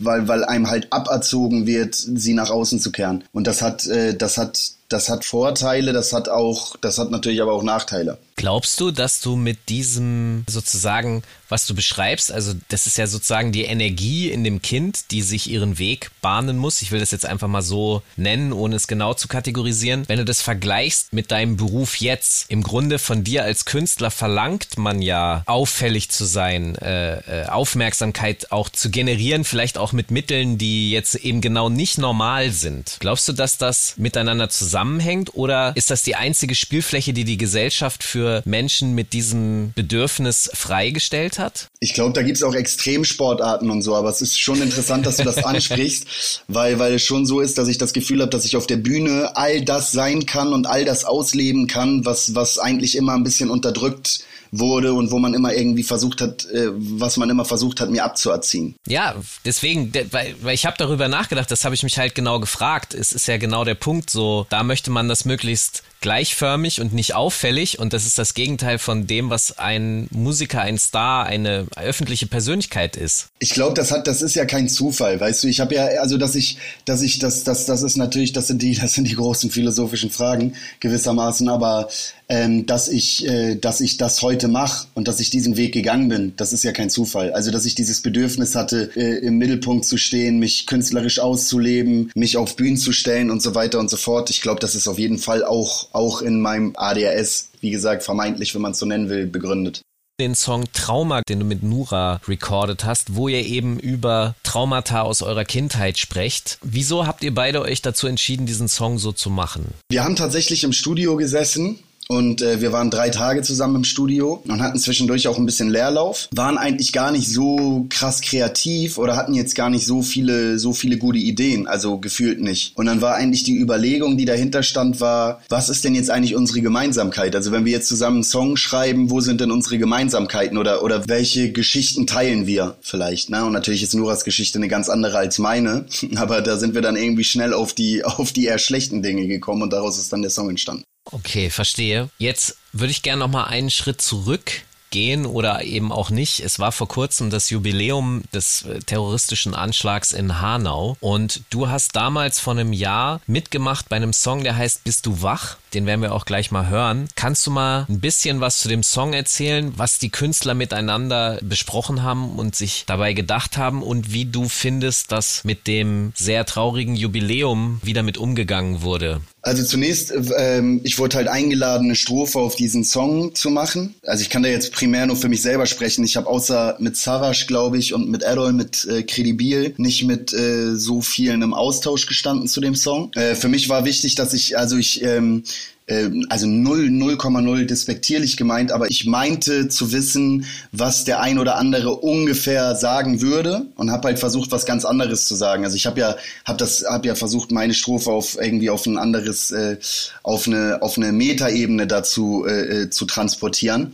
weil, 0.00 0.28
weil 0.28 0.44
einem 0.44 0.68
halt 0.68 0.92
aberzogen 0.92 1.66
wird, 1.66 1.94
sie 1.94 2.34
nach 2.34 2.50
außen 2.50 2.80
zu 2.80 2.92
kehren. 2.92 3.24
Und 3.32 3.46
das 3.46 3.62
hat, 3.62 3.86
äh, 3.86 4.14
das 4.14 4.38
hat, 4.38 4.60
das 4.88 5.08
hat 5.08 5.24
Vorteile, 5.24 5.92
das 5.92 6.12
hat 6.12 6.28
auch, 6.28 6.76
das 6.76 6.98
hat 6.98 7.10
natürlich 7.10 7.40
aber 7.40 7.52
auch 7.52 7.62
Nachteile. 7.62 8.18
Glaubst 8.40 8.80
du, 8.80 8.90
dass 8.90 9.20
du 9.20 9.36
mit 9.36 9.68
diesem 9.68 10.44
sozusagen, 10.48 11.22
was 11.50 11.66
du 11.66 11.74
beschreibst, 11.74 12.32
also 12.32 12.54
das 12.68 12.86
ist 12.86 12.96
ja 12.96 13.06
sozusagen 13.06 13.52
die 13.52 13.64
Energie 13.64 14.30
in 14.30 14.44
dem 14.44 14.62
Kind, 14.62 15.10
die 15.10 15.20
sich 15.20 15.50
ihren 15.50 15.78
Weg 15.78 16.10
bahnen 16.22 16.56
muss. 16.56 16.80
Ich 16.80 16.90
will 16.90 17.00
das 17.00 17.10
jetzt 17.10 17.26
einfach 17.26 17.48
mal 17.48 17.60
so 17.62 18.02
nennen, 18.16 18.52
ohne 18.52 18.76
es 18.76 18.86
genau 18.86 19.14
zu 19.14 19.28
kategorisieren. 19.28 20.04
Wenn 20.08 20.18
du 20.18 20.24
das 20.24 20.40
vergleichst 20.42 21.12
mit 21.12 21.30
deinem 21.30 21.56
Beruf 21.56 21.96
jetzt, 21.96 22.50
im 22.50 22.62
Grunde 22.62 22.98
von 22.98 23.24
dir 23.24 23.44
als 23.44 23.64
Künstler 23.64 24.10
verlangt 24.10 24.78
man 24.78 25.02
ja 25.02 25.42
auffällig 25.44 26.08
zu 26.08 26.24
sein, 26.24 26.76
äh, 26.76 27.42
äh, 27.42 27.46
Aufmerksamkeit 27.46 28.52
auch 28.52 28.70
zu 28.70 28.90
generieren, 28.90 29.44
vielleicht 29.44 29.76
auch 29.76 29.92
mit 29.92 30.10
Mitteln, 30.10 30.56
die 30.56 30.90
jetzt 30.90 31.14
eben 31.16 31.40
genau 31.40 31.68
nicht 31.68 31.98
normal 31.98 32.52
sind. 32.52 32.96
Glaubst 33.00 33.28
du, 33.28 33.32
dass 33.32 33.58
das 33.58 33.94
miteinander 33.98 34.48
zusammen 34.48 34.80
zusammenhängt 34.80 35.34
oder 35.34 35.72
ist 35.74 35.90
das 35.90 36.02
die 36.02 36.16
einzige 36.16 36.54
Spielfläche, 36.54 37.12
die 37.12 37.24
die 37.24 37.36
Gesellschaft 37.36 38.02
für 38.02 38.29
Menschen 38.44 38.94
mit 38.94 39.12
diesem 39.12 39.72
Bedürfnis 39.74 40.50
freigestellt 40.54 41.38
hat? 41.38 41.68
Ich 41.80 41.94
glaube, 41.94 42.12
da 42.12 42.22
gibt's 42.22 42.42
auch 42.42 42.54
Extremsportarten 42.54 43.70
und 43.70 43.82
so, 43.82 43.94
aber 43.94 44.08
es 44.08 44.20
ist 44.20 44.38
schon 44.38 44.62
interessant, 44.62 45.06
dass 45.06 45.16
du 45.16 45.24
das 45.24 45.38
ansprichst, 45.44 46.42
weil, 46.48 46.78
weil 46.78 46.94
es 46.94 47.02
schon 47.02 47.26
so 47.26 47.40
ist, 47.40 47.58
dass 47.58 47.68
ich 47.68 47.78
das 47.78 47.92
Gefühl 47.92 48.20
habe, 48.20 48.30
dass 48.30 48.44
ich 48.44 48.56
auf 48.56 48.66
der 48.66 48.76
Bühne 48.76 49.36
all 49.36 49.64
das 49.64 49.92
sein 49.92 50.26
kann 50.26 50.52
und 50.52 50.66
all 50.66 50.84
das 50.84 51.04
ausleben 51.04 51.66
kann, 51.66 52.04
was, 52.04 52.34
was 52.34 52.58
eigentlich 52.58 52.96
immer 52.96 53.14
ein 53.14 53.24
bisschen 53.24 53.50
unterdrückt 53.50 54.24
wurde 54.52 54.94
und 54.94 55.10
wo 55.10 55.18
man 55.18 55.34
immer 55.34 55.54
irgendwie 55.54 55.82
versucht 55.82 56.20
hat, 56.20 56.44
äh, 56.46 56.68
was 56.72 57.16
man 57.16 57.30
immer 57.30 57.44
versucht 57.44 57.80
hat, 57.80 57.90
mir 57.90 58.04
abzuerziehen. 58.04 58.74
Ja, 58.86 59.14
deswegen, 59.44 59.92
weil, 60.10 60.34
weil 60.42 60.54
ich 60.54 60.66
habe 60.66 60.76
darüber 60.78 61.08
nachgedacht, 61.08 61.50
das 61.50 61.64
habe 61.64 61.74
ich 61.74 61.82
mich 61.82 61.98
halt 61.98 62.14
genau 62.14 62.40
gefragt. 62.40 62.94
Es 62.94 63.12
ist 63.12 63.28
ja 63.28 63.36
genau 63.36 63.64
der 63.64 63.74
Punkt 63.74 64.10
so, 64.10 64.46
da 64.50 64.62
möchte 64.62 64.90
man 64.90 65.08
das 65.08 65.24
möglichst 65.24 65.82
gleichförmig 66.00 66.80
und 66.80 66.94
nicht 66.94 67.14
auffällig 67.14 67.78
und 67.78 67.92
das 67.92 68.06
ist 68.06 68.18
das 68.18 68.34
Gegenteil 68.34 68.78
von 68.78 69.06
dem, 69.06 69.28
was 69.28 69.58
ein 69.58 70.08
Musiker, 70.10 70.62
ein 70.62 70.78
Star, 70.78 71.26
eine 71.26 71.66
öffentliche 71.76 72.26
Persönlichkeit 72.26 72.96
ist. 72.96 73.28
Ich 73.38 73.50
glaube, 73.50 73.74
das 73.74 73.92
hat, 73.92 74.06
das 74.06 74.22
ist 74.22 74.34
ja 74.34 74.46
kein 74.46 74.68
Zufall, 74.68 75.20
weißt 75.20 75.44
du. 75.44 75.48
Ich 75.48 75.60
habe 75.60 75.74
ja, 75.74 75.84
also 76.00 76.16
dass 76.16 76.34
ich, 76.34 76.56
dass 76.86 77.02
ich, 77.02 77.18
das, 77.18 77.44
das, 77.44 77.66
das 77.66 77.82
ist 77.82 77.96
natürlich, 77.96 78.32
das 78.32 78.46
sind 78.46 78.62
die, 78.62 78.74
das 78.80 78.94
sind 78.94 79.08
die 79.08 79.14
großen 79.14 79.50
philosophischen 79.50 80.10
Fragen 80.10 80.54
gewissermaßen, 80.80 81.48
aber 81.48 81.88
ähm, 82.30 82.64
dass 82.64 82.88
ich, 82.88 83.26
äh, 83.26 83.56
dass 83.56 83.80
ich 83.80 83.96
das 83.96 84.22
heute 84.22 84.48
mache 84.48 84.86
und 84.94 85.08
dass 85.08 85.20
ich 85.20 85.30
diesen 85.30 85.56
Weg 85.56 85.74
gegangen 85.74 86.08
bin, 86.08 86.32
das 86.36 86.52
ist 86.52 86.62
ja 86.62 86.72
kein 86.72 86.88
Zufall. 86.88 87.32
Also 87.32 87.50
dass 87.50 87.66
ich 87.66 87.74
dieses 87.74 88.00
Bedürfnis 88.00 88.54
hatte, 88.54 88.90
äh, 88.94 89.18
im 89.18 89.36
Mittelpunkt 89.36 89.84
zu 89.84 89.98
stehen, 89.98 90.38
mich 90.38 90.66
künstlerisch 90.66 91.18
auszuleben, 91.18 92.10
mich 92.14 92.36
auf 92.36 92.54
Bühnen 92.54 92.76
zu 92.76 92.92
stellen 92.92 93.30
und 93.30 93.42
so 93.42 93.54
weiter 93.56 93.80
und 93.80 93.90
so 93.90 93.96
fort. 93.96 94.30
Ich 94.30 94.40
glaube, 94.40 94.60
das 94.60 94.76
ist 94.76 94.86
auf 94.86 94.98
jeden 94.98 95.18
Fall 95.18 95.44
auch 95.44 95.88
auch 95.92 96.22
in 96.22 96.40
meinem 96.40 96.72
ADHS, 96.76 97.50
wie 97.60 97.70
gesagt, 97.70 98.04
vermeintlich, 98.04 98.54
wenn 98.54 98.62
man 98.62 98.72
es 98.72 98.78
so 98.78 98.86
nennen 98.86 99.08
will, 99.08 99.26
begründet 99.26 99.82
den 100.20 100.34
Song 100.34 100.66
Trauma, 100.74 101.22
den 101.22 101.40
du 101.40 101.46
mit 101.46 101.62
Nura 101.62 102.20
recorded 102.28 102.84
hast, 102.84 103.16
wo 103.16 103.28
ihr 103.28 103.44
eben 103.46 103.78
über 103.78 104.34
Traumata 104.42 105.00
aus 105.00 105.22
eurer 105.22 105.46
Kindheit 105.46 105.96
sprecht. 105.96 106.58
Wieso 106.62 107.06
habt 107.06 107.24
ihr 107.24 107.34
beide 107.34 107.62
euch 107.62 107.80
dazu 107.80 108.06
entschieden, 108.06 108.44
diesen 108.44 108.68
Song 108.68 108.98
so 108.98 109.12
zu 109.12 109.30
machen? 109.30 109.72
Wir 109.88 110.04
haben 110.04 110.16
tatsächlich 110.16 110.62
im 110.62 110.74
Studio 110.74 111.16
gesessen 111.16 111.78
und 112.10 112.42
äh, 112.42 112.60
wir 112.60 112.72
waren 112.72 112.90
drei 112.90 113.10
Tage 113.10 113.42
zusammen 113.42 113.76
im 113.76 113.84
Studio 113.84 114.42
und 114.48 114.60
hatten 114.60 114.80
zwischendurch 114.80 115.28
auch 115.28 115.38
ein 115.38 115.46
bisschen 115.46 115.70
Leerlauf. 115.70 116.28
Waren 116.34 116.58
eigentlich 116.58 116.92
gar 116.92 117.12
nicht 117.12 117.28
so 117.28 117.86
krass 117.88 118.20
kreativ 118.20 118.98
oder 118.98 119.16
hatten 119.16 119.32
jetzt 119.32 119.54
gar 119.54 119.70
nicht 119.70 119.86
so 119.86 120.02
viele, 120.02 120.58
so 120.58 120.72
viele 120.72 120.98
gute 120.98 121.18
Ideen, 121.18 121.68
also 121.68 121.98
gefühlt 121.98 122.40
nicht. 122.40 122.72
Und 122.74 122.86
dann 122.86 123.00
war 123.00 123.14
eigentlich 123.14 123.44
die 123.44 123.56
Überlegung, 123.56 124.18
die 124.18 124.24
dahinter 124.24 124.64
stand, 124.64 125.00
war, 125.00 125.40
was 125.48 125.68
ist 125.68 125.84
denn 125.84 125.94
jetzt 125.94 126.10
eigentlich 126.10 126.34
unsere 126.34 126.62
Gemeinsamkeit? 126.62 127.36
Also 127.36 127.52
wenn 127.52 127.64
wir 127.64 127.70
jetzt 127.70 127.86
zusammen 127.86 128.16
einen 128.16 128.24
Song 128.24 128.56
schreiben, 128.56 129.10
wo 129.10 129.20
sind 129.20 129.40
denn 129.40 129.52
unsere 129.52 129.78
Gemeinsamkeiten 129.78 130.58
oder, 130.58 130.82
oder 130.82 131.08
welche 131.08 131.52
Geschichten 131.52 132.08
teilen 132.08 132.44
wir 132.44 132.76
vielleicht? 132.80 133.30
Ne? 133.30 133.44
Und 133.44 133.52
natürlich 133.52 133.84
ist 133.84 133.94
Nuras 133.94 134.24
Geschichte 134.24 134.58
eine 134.58 134.66
ganz 134.66 134.88
andere 134.88 135.18
als 135.18 135.38
meine, 135.38 135.86
aber 136.16 136.40
da 136.42 136.56
sind 136.56 136.74
wir 136.74 136.82
dann 136.82 136.96
irgendwie 136.96 137.22
schnell 137.22 137.54
auf 137.54 137.72
die, 137.72 138.04
auf 138.04 138.32
die 138.32 138.46
eher 138.46 138.58
schlechten 138.58 139.00
Dinge 139.00 139.28
gekommen 139.28 139.62
und 139.62 139.72
daraus 139.72 139.96
ist 139.96 140.12
dann 140.12 140.22
der 140.22 140.32
Song 140.32 140.50
entstanden. 140.50 140.82
Okay, 141.12 141.50
verstehe. 141.50 142.08
Jetzt 142.18 142.56
würde 142.72 142.92
ich 142.92 143.02
gerne 143.02 143.20
noch 143.20 143.30
mal 143.30 143.44
einen 143.44 143.70
Schritt 143.70 144.00
zurück 144.00 144.62
gehen 144.90 145.24
oder 145.24 145.64
eben 145.64 145.92
auch 145.92 146.10
nicht. 146.10 146.40
Es 146.40 146.58
war 146.58 146.72
vor 146.72 146.88
kurzem 146.88 147.30
das 147.30 147.50
Jubiläum 147.50 148.22
des 148.34 148.62
äh, 148.62 148.80
terroristischen 148.80 149.54
Anschlags 149.54 150.12
in 150.12 150.40
Hanau 150.40 150.96
und 151.00 151.42
du 151.50 151.68
hast 151.68 151.96
damals 151.96 152.38
vor 152.38 152.52
einem 152.52 152.72
Jahr 152.72 153.20
mitgemacht 153.26 153.88
bei 153.88 153.96
einem 153.96 154.12
Song, 154.12 154.44
der 154.44 154.56
heißt 154.56 154.84
Bist 154.84 155.06
du 155.06 155.22
wach? 155.22 155.56
Den 155.72 155.86
werden 155.86 156.02
wir 156.02 156.12
auch 156.12 156.24
gleich 156.24 156.50
mal 156.50 156.68
hören. 156.68 157.08
Kannst 157.14 157.46
du 157.46 157.52
mal 157.52 157.86
ein 157.88 158.00
bisschen 158.00 158.40
was 158.40 158.58
zu 158.58 158.68
dem 158.68 158.82
Song 158.82 159.12
erzählen, 159.12 159.72
was 159.76 159.98
die 159.98 160.10
Künstler 160.10 160.54
miteinander 160.54 161.38
besprochen 161.42 162.02
haben 162.02 162.36
und 162.38 162.56
sich 162.56 162.84
dabei 162.86 163.12
gedacht 163.12 163.56
haben 163.56 163.82
und 163.82 164.12
wie 164.12 164.24
du 164.24 164.48
findest, 164.48 165.12
dass 165.12 165.44
mit 165.44 165.68
dem 165.68 166.12
sehr 166.16 166.44
traurigen 166.44 166.96
Jubiläum 166.96 167.80
wieder 167.84 168.02
mit 168.02 168.18
umgegangen 168.18 168.82
wurde? 168.82 169.20
Also 169.42 169.64
zunächst, 169.64 170.12
ähm, 170.36 170.80
ich 170.84 170.98
wurde 170.98 171.16
halt 171.16 171.28
eingeladen, 171.28 171.86
eine 171.86 171.94
Strophe 171.94 172.38
auf 172.38 172.56
diesen 172.56 172.84
Song 172.84 173.34
zu 173.34 173.50
machen. 173.50 173.94
Also 174.04 174.22
ich 174.22 174.28
kann 174.28 174.42
da 174.42 174.48
jetzt 174.48 174.72
primär 174.72 175.06
nur 175.06 175.16
für 175.16 175.28
mich 175.28 175.40
selber 175.40 175.66
sprechen. 175.66 176.04
Ich 176.04 176.16
habe 176.16 176.26
außer 176.26 176.76
mit 176.78 176.96
Savage, 176.96 177.46
glaube 177.46 177.78
ich, 177.78 177.94
und 177.94 178.10
mit 178.10 178.22
Errol, 178.22 178.52
mit 178.52 178.86
äh, 178.86 179.02
Credibil 179.02 179.74
nicht 179.78 180.04
mit 180.04 180.32
äh, 180.32 180.76
so 180.76 181.00
vielen 181.00 181.42
im 181.42 181.54
Austausch 181.54 182.06
gestanden 182.06 182.48
zu 182.48 182.60
dem 182.60 182.74
Song. 182.74 183.12
Äh, 183.14 183.34
für 183.34 183.48
mich 183.48 183.68
war 183.68 183.84
wichtig, 183.84 184.14
dass 184.14 184.34
ich, 184.34 184.58
also 184.58 184.76
ich 184.76 185.02
ähm, 185.02 185.44
ähm, 185.90 186.24
also 186.30 186.46
0, 186.46 186.86
0,0 186.86 187.64
despektierlich 187.64 188.36
gemeint, 188.36 188.70
aber 188.70 188.88
ich 188.88 189.06
meinte 189.06 189.68
zu 189.68 189.92
wissen, 189.92 190.46
was 190.70 191.04
der 191.04 191.20
ein 191.20 191.38
oder 191.38 191.56
andere 191.56 191.96
ungefähr 191.96 192.76
sagen 192.76 193.20
würde 193.20 193.66
und 193.74 193.90
habe 193.90 194.08
halt 194.08 194.20
versucht, 194.20 194.52
was 194.52 194.64
ganz 194.64 194.84
anderes 194.84 195.26
zu 195.26 195.34
sagen. 195.34 195.64
Also 195.64 195.76
ich 195.76 195.86
habe 195.86 196.00
ja, 196.00 196.16
habe 196.44 196.58
das, 196.58 196.84
habe 196.88 197.08
ja 197.08 197.16
versucht, 197.16 197.50
meine 197.50 197.74
Strophe 197.74 198.10
auf 198.10 198.38
irgendwie 198.40 198.70
auf 198.70 198.86
ein 198.86 198.96
anderes, 198.96 199.50
äh, 199.50 199.78
auf 200.22 200.46
eine, 200.46 200.80
auf 200.80 200.96
eine 200.96 201.10
Metaebene 201.12 201.86
dazu 201.88 202.44
äh, 202.46 202.82
äh 202.82 202.90
zu 202.90 203.04
transportieren. 203.04 203.92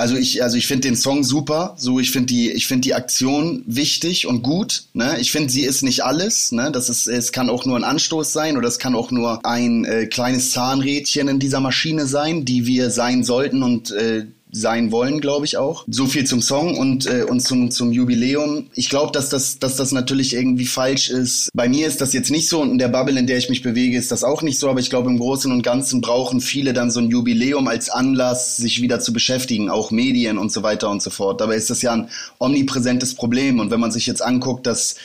Also 0.00 0.16
ich, 0.16 0.42
also 0.42 0.56
ich 0.56 0.66
finde 0.66 0.88
den 0.88 0.96
Song 0.96 1.24
super. 1.24 1.74
So, 1.76 2.00
ich 2.00 2.10
finde 2.10 2.28
die, 2.28 2.50
ich 2.50 2.66
finde 2.66 2.80
die 2.82 2.94
Aktion 2.94 3.62
wichtig 3.66 4.26
und 4.26 4.42
gut. 4.42 4.84
Ne? 4.94 5.18
Ich 5.20 5.30
finde, 5.30 5.52
sie 5.52 5.60
ist 5.60 5.82
nicht 5.82 6.04
alles. 6.04 6.52
Ne? 6.52 6.70
Das 6.72 6.88
ist, 6.88 7.06
es 7.06 7.32
kann 7.32 7.50
auch 7.50 7.66
nur 7.66 7.76
ein 7.76 7.84
Anstoß 7.84 8.32
sein 8.32 8.56
oder 8.56 8.66
es 8.66 8.78
kann 8.78 8.94
auch 8.94 9.10
nur 9.10 9.44
ein 9.44 9.84
äh, 9.84 10.06
kleines 10.06 10.52
Zahnrädchen 10.52 11.28
in 11.30 11.38
dieser 11.38 11.60
Maschine 11.60 12.06
sein, 12.06 12.44
die 12.44 12.66
wir 12.66 12.90
sein 12.90 13.24
sollten 13.24 13.62
und 13.62 13.90
äh, 13.92 14.26
sein 14.52 14.90
wollen, 14.90 15.20
glaube 15.20 15.46
ich 15.46 15.56
auch. 15.56 15.84
So 15.88 16.06
viel 16.06 16.24
zum 16.24 16.42
Song 16.42 16.76
und, 16.76 17.06
äh, 17.06 17.22
und 17.22 17.40
zum, 17.40 17.70
zum 17.70 17.92
Jubiläum. 17.92 18.66
Ich 18.74 18.88
glaube, 18.88 19.12
dass 19.12 19.28
das, 19.28 19.58
dass 19.58 19.76
das 19.76 19.92
natürlich 19.92 20.34
irgendwie 20.34 20.66
falsch 20.66 21.10
ist. 21.10 21.50
Bei 21.54 21.68
mir 21.68 21.86
ist 21.86 22.00
das 22.00 22.12
jetzt 22.12 22.30
nicht 22.30 22.48
so 22.48 22.60
und 22.60 22.72
in 22.72 22.78
der 22.78 22.88
Bubble, 22.88 23.18
in 23.18 23.26
der 23.26 23.38
ich 23.38 23.48
mich 23.48 23.62
bewege, 23.62 23.96
ist 23.96 24.10
das 24.10 24.24
auch 24.24 24.42
nicht 24.42 24.58
so, 24.58 24.68
aber 24.68 24.80
ich 24.80 24.90
glaube, 24.90 25.10
im 25.10 25.18
Großen 25.18 25.50
und 25.52 25.62
Ganzen 25.62 26.00
brauchen 26.00 26.40
viele 26.40 26.72
dann 26.72 26.90
so 26.90 27.00
ein 27.00 27.10
Jubiläum 27.10 27.68
als 27.68 27.90
Anlass, 27.90 28.56
sich 28.56 28.82
wieder 28.82 29.00
zu 29.00 29.12
beschäftigen, 29.12 29.70
auch 29.70 29.90
Medien 29.90 30.38
und 30.38 30.52
so 30.52 30.62
weiter 30.62 30.90
und 30.90 31.02
so 31.02 31.10
fort. 31.10 31.40
Dabei 31.40 31.56
ist 31.56 31.70
das 31.70 31.82
ja 31.82 31.92
ein 31.92 32.08
omnipräsentes 32.38 33.14
Problem 33.14 33.60
und 33.60 33.70
wenn 33.70 33.80
man 33.80 33.92
sich 33.92 34.06
jetzt 34.06 34.22
anguckt, 34.22 34.66
dass 34.66 34.96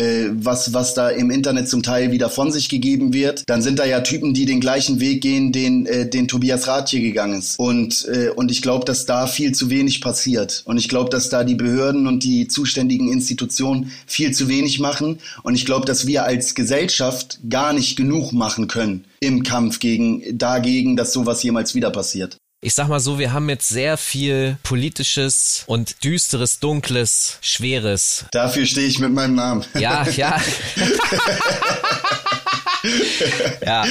äh, 0.00 0.30
was, 0.32 0.72
was 0.72 0.94
da 0.94 1.10
im 1.10 1.30
Internet 1.30 1.68
zum 1.68 1.82
Teil 1.82 2.10
wieder 2.10 2.30
von 2.30 2.50
sich 2.50 2.68
gegeben 2.68 3.12
wird, 3.12 3.44
dann 3.46 3.62
sind 3.62 3.78
da 3.78 3.84
ja 3.84 4.00
Typen, 4.00 4.32
die 4.32 4.46
den 4.46 4.60
gleichen 4.60 4.98
Weg 4.98 5.20
gehen, 5.20 5.52
den, 5.52 5.86
äh, 5.86 6.08
den 6.08 6.26
Tobias 6.26 6.66
Rathje 6.66 7.00
gegangen 7.00 7.38
ist. 7.38 7.58
Und, 7.58 8.08
äh, 8.08 8.30
und 8.30 8.50
ich 8.50 8.62
glaube, 8.62 8.84
dass 8.84 9.04
da 9.04 9.26
viel 9.26 9.52
zu 9.52 9.68
wenig 9.68 10.00
passiert. 10.00 10.62
Und 10.64 10.78
ich 10.78 10.88
glaube, 10.88 11.10
dass 11.10 11.28
da 11.28 11.44
die 11.44 11.54
Behörden 11.54 12.06
und 12.06 12.24
die 12.24 12.48
zuständigen 12.48 13.12
Institutionen 13.12 13.92
viel 14.06 14.32
zu 14.32 14.48
wenig 14.48 14.80
machen. 14.80 15.18
Und 15.42 15.54
ich 15.54 15.66
glaube, 15.66 15.86
dass 15.86 16.06
wir 16.06 16.24
als 16.24 16.54
Gesellschaft 16.54 17.38
gar 17.48 17.72
nicht 17.72 17.96
genug 17.96 18.32
machen 18.32 18.68
können 18.68 19.04
im 19.20 19.42
Kampf 19.42 19.80
gegen, 19.80 20.38
dagegen, 20.38 20.96
dass 20.96 21.12
sowas 21.12 21.42
jemals 21.42 21.74
wieder 21.74 21.90
passiert 21.90 22.39
ich 22.62 22.74
sag 22.74 22.88
mal 22.88 23.00
so, 23.00 23.18
wir 23.18 23.32
haben 23.32 23.48
jetzt 23.48 23.70
sehr 23.70 23.96
viel 23.96 24.58
politisches 24.62 25.64
und 25.66 26.04
düsteres, 26.04 26.58
dunkles, 26.60 27.38
schweres. 27.40 28.26
Dafür 28.32 28.66
stehe 28.66 28.86
ich 28.86 28.98
mit 28.98 29.12
meinem 29.12 29.34
Namen. 29.34 29.64
Ja, 29.78 30.06
ja. 30.08 30.38
ja, 33.64 33.84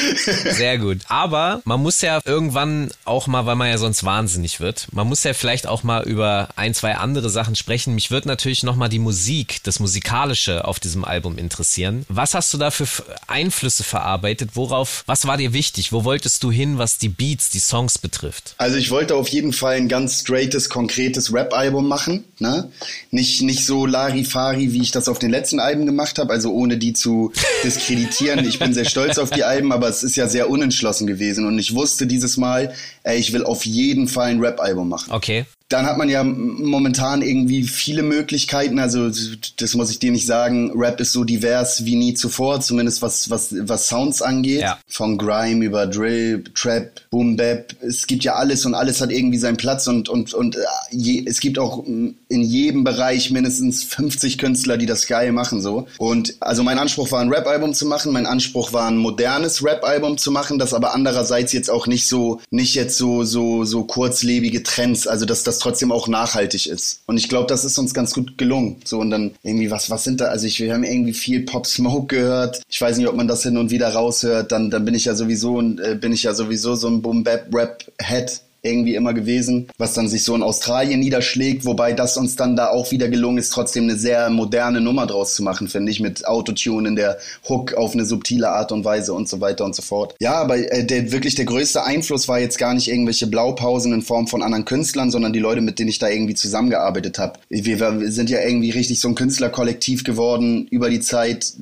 sehr 0.52 0.78
gut. 0.78 1.00
Aber 1.08 1.62
man 1.66 1.82
muss 1.82 2.02
ja 2.02 2.20
irgendwann 2.26 2.92
auch 3.06 3.28
mal, 3.28 3.46
weil 3.46 3.56
man 3.56 3.70
ja 3.70 3.78
sonst 3.78 4.04
wahnsinnig 4.04 4.60
wird, 4.60 4.88
man 4.92 5.08
muss 5.08 5.24
ja 5.24 5.34
vielleicht 5.34 5.68
auch 5.68 5.84
mal 5.84 6.04
über 6.04 6.50
ein, 6.56 6.74
zwei 6.74 6.96
andere 6.96 7.30
Sachen 7.30 7.56
sprechen. 7.56 7.96
Mich 7.96 8.12
wird 8.12 8.26
natürlich 8.26 8.64
nochmal 8.64 8.90
die 8.90 9.00
Musik, 9.00 9.62
das 9.64 9.80
Musikalische 9.80 10.66
auf 10.66 10.80
diesem 10.80 11.04
Album 11.04 11.38
interessieren. 11.38 12.06
Was 12.10 12.34
hast 12.34 12.54
du 12.54 12.58
da 12.58 12.72
für 12.72 12.88
Einflüsse 13.28 13.84
verarbeitet? 13.84 14.52
Worauf, 14.54 15.04
was 15.06 15.28
war 15.28 15.38
dir 15.38 15.54
wichtig? 15.54 15.92
Wo 15.92 16.04
wolltest 16.04 16.44
du 16.44 16.52
hin, 16.52 16.78
was 16.78 16.98
die 16.98 17.10
Beats, 17.10 17.50
die 17.50 17.60
Songs 17.60 17.98
betrifft? 17.98 18.56
Also 18.58 18.78
ich 18.78 18.92
wollte 18.92 19.16
auf 19.16 19.28
jeden 19.30 19.54
Fall 19.54 19.76
ein 19.76 19.88
ganz 19.88 20.22
straightes, 20.22 20.70
konkretes 20.70 21.34
Rap-Album 21.34 21.88
machen. 21.88 22.26
Ne? 22.40 22.72
Nicht, 23.12 23.42
nicht 23.42 23.66
so 23.66 23.86
Larifari, 23.86 24.74
wie 24.74 24.82
ich 24.82 24.92
das 24.92 25.08
auf 25.08 25.20
den 25.20 25.32
letzten 25.32 25.60
Alben 25.60 25.86
gemacht 25.86 26.20
habe, 26.20 26.32
also 26.32 26.52
ohne 26.52 26.78
die 26.78 26.94
zu 26.94 27.32
diskreditieren. 27.64 28.48
Ich 28.48 28.60
bin 28.60 28.74
sehr 28.84 28.90
stolz 28.90 29.18
auf 29.18 29.30
die 29.30 29.44
Alben, 29.44 29.72
aber 29.72 29.90
es 29.90 30.04
ist 30.04 30.16
ja 30.16 30.28
sehr 30.28 30.50
unentschlossen 30.50 31.08
gewesen 31.08 31.46
und 31.46 31.60
ich 31.60 31.76
wusste 31.76 32.08
dieses 32.08 32.38
Mal, 32.38 32.74
ey, 33.04 33.18
ich 33.18 33.34
will 33.34 33.44
auf 33.44 33.66
jeden 33.66 34.08
Fall 34.08 34.30
ein 34.30 34.40
Rap-Album 34.40 34.88
machen. 34.88 35.12
Okay. 35.12 35.46
Dann 35.70 35.86
hat 35.86 36.00
man 36.00 36.10
ja 36.10 36.24
momentan 36.24 37.22
irgendwie 37.22 37.62
viele 37.64 38.02
Möglichkeiten. 38.02 38.80
Also 38.80 39.12
das 39.58 39.76
muss 39.76 39.92
ich 39.92 40.00
dir 40.00 40.12
nicht 40.12 40.26
sagen. 40.26 40.72
Rap 40.76 41.00
ist 41.00 41.12
so 41.12 41.24
divers 41.24 41.86
wie 41.86 41.96
nie 41.96 42.16
zuvor, 42.16 42.60
zumindest 42.60 43.04
was 43.04 43.30
was 43.30 43.54
was 43.60 43.88
Sounds 43.88 44.24
angeht. 44.24 44.62
Ja. 44.62 44.80
Von 44.88 45.20
Grime 45.20 45.64
über 45.64 45.86
Drill, 45.86 46.44
Trap, 46.56 46.90
Boom 47.12 47.38
Bap. 47.38 47.76
Es 47.82 48.08
gibt 48.08 48.24
ja 48.24 48.34
alles 48.34 48.66
und 48.66 48.74
alles 48.74 49.00
hat 49.00 49.12
irgendwie 49.12 49.38
seinen 49.38 49.58
Platz 49.58 49.86
und 49.86 50.10
und 50.10 50.34
und 50.34 50.56
äh, 50.56 50.60
je, 50.90 51.24
es 51.28 51.40
gibt 51.40 51.60
auch 51.60 51.86
in 51.86 52.16
jedem 52.30 52.84
Bereich 52.84 53.30
mindestens 53.30 53.84
50 53.84 54.40
Künstler, 54.40 54.76
die 54.76 54.88
das 54.88 55.06
geil 55.06 55.32
machen 55.32 55.62
so. 55.62 55.88
Und 56.00 56.36
also 56.40 56.64
mein 56.64 56.80
Anspruch 56.80 57.12
war 57.12 57.22
ein 57.22 57.30
Rap-Album 57.30 57.76
zu 57.76 57.86
machen. 57.86 58.12
Mein 58.12 58.26
Anspruch 58.26 58.74
war 58.74 58.88
ein 58.88 58.98
modernes 58.98 59.64
Rap-Album 59.64 60.18
zu 60.18 60.32
machen, 60.32 60.58
das 60.58 60.74
aber 60.74 60.96
andererseits 60.96 61.54
jetzt 61.54 61.70
auch 61.70 61.86
nicht 61.86 62.08
so 62.08 62.42
nicht 62.50 62.74
jetzt 62.74 62.98
so 62.98 63.24
so 63.24 63.66
so 63.66 63.84
kurzlebige 63.84 64.64
Trends. 64.64 65.06
Also 65.06 65.28
dass 65.28 65.44
das 65.44 65.59
trotzdem 65.60 65.92
auch 65.92 66.08
nachhaltig 66.08 66.68
ist. 66.68 67.02
Und 67.06 67.18
ich 67.18 67.30
glaube, 67.30 67.48
das 67.48 67.66
ist 67.66 67.78
uns 67.78 67.94
ganz 67.94 68.14
gut 68.14 68.38
gelungen. 68.38 68.78
So 68.86 69.00
und 69.00 69.10
dann 69.10 69.32
irgendwie, 69.44 69.72
was, 69.72 69.90
was 69.90 70.04
sind 70.04 70.22
da? 70.22 70.26
Also 70.26 70.48
ich, 70.48 70.60
wir 70.60 70.74
haben 70.74 70.84
irgendwie 70.84 71.14
viel 71.14 71.42
Pop 71.42 71.68
Smoke 71.68 72.08
gehört. 72.08 72.62
Ich 72.70 72.82
weiß 72.82 72.98
nicht, 72.98 73.08
ob 73.08 73.16
man 73.16 73.28
das 73.28 73.44
hin 73.44 73.58
und 73.58 73.72
wieder 73.72 73.94
raushört. 73.94 74.52
Dann, 74.52 74.70
dann 74.70 74.86
bin 74.86 74.96
ich 74.96 75.06
ja 75.06 75.16
sowieso, 75.16 75.62
äh, 75.62 75.96
bin 75.96 76.14
ich 76.14 76.24
ja 76.24 76.34
sowieso 76.34 76.76
so 76.76 76.88
ein 76.88 77.02
Boom 77.02 77.24
Bap 77.24 77.54
Rap 77.54 77.84
Head 78.02 78.42
irgendwie 78.62 78.96
immer 78.96 79.14
gewesen, 79.14 79.68
was 79.78 79.94
dann 79.94 80.10
sich 80.10 80.24
so 80.24 80.36
in 80.36 80.44
Australien 80.44 81.00
niederschlägt, 81.00 81.66
wobei 81.66 81.94
das 81.94 82.18
uns 82.18 82.36
dann 82.36 82.56
da 82.56 82.70
auch 82.70 82.92
wieder 82.92 83.08
gelungen 83.08 83.38
ist, 83.38 83.52
trotzdem 83.52 83.84
eine 83.84 83.98
sehr 83.98 84.30
moderne 84.30 84.82
Nummer 84.82 85.08
draus 85.08 85.36
zu 85.36 85.44
machen, 85.44 85.68
finde 85.68 85.92
ich, 85.92 86.00
mit 86.00 86.28
Autotune 86.28 86.90
in 86.90 86.96
der 86.96 87.18
Hook 87.48 87.74
auf 87.74 87.94
eine 87.94 88.06
subtile 88.06 88.50
Art 88.50 88.72
und 88.72 88.86
Weise 88.86 89.14
und 89.14 89.30
so 89.30 89.42
weiter 89.42 89.66
und 89.66 89.76
so 89.76 89.82
fort. 89.82 90.16
Ja, 90.20 90.34
aber 90.34 90.58
äh, 90.58 90.86
der, 90.86 91.12
wirklich 91.12 91.36
der 91.36 91.46
größte 91.46 91.84
Einfluss 91.84 92.28
war 92.28 92.40
jetzt 92.40 92.58
gar 92.58 92.74
nicht 92.74 92.90
irgendwelche 92.90 93.28
Blaupausen 93.28 93.94
in 93.94 94.02
Form 94.02 94.28
von 94.28 94.42
anderen 94.42 94.66
Künstlern, 94.66 95.12
sondern 95.12 95.34
die 95.34 95.40
Leute, 95.40 95.62
mit 95.62 95.80
denen 95.80 95.90
ich 95.90 96.00
da 96.00 96.10
irgendwie 96.10 96.36
zusammengearbeitet 96.36 97.20
habe. 97.20 97.40
Wir, 97.50 97.80
wir 97.80 98.12
sind 98.12 98.30
ja 98.30 98.42
irgendwie 98.42 98.72
richtig 98.72 99.00
so 99.00 99.08
ein 99.08 99.16
Künstlerkollektiv 99.16 100.04
geworden 100.04 100.68
über 100.70 100.90
die 100.90 101.00
Zeit. 101.00 101.54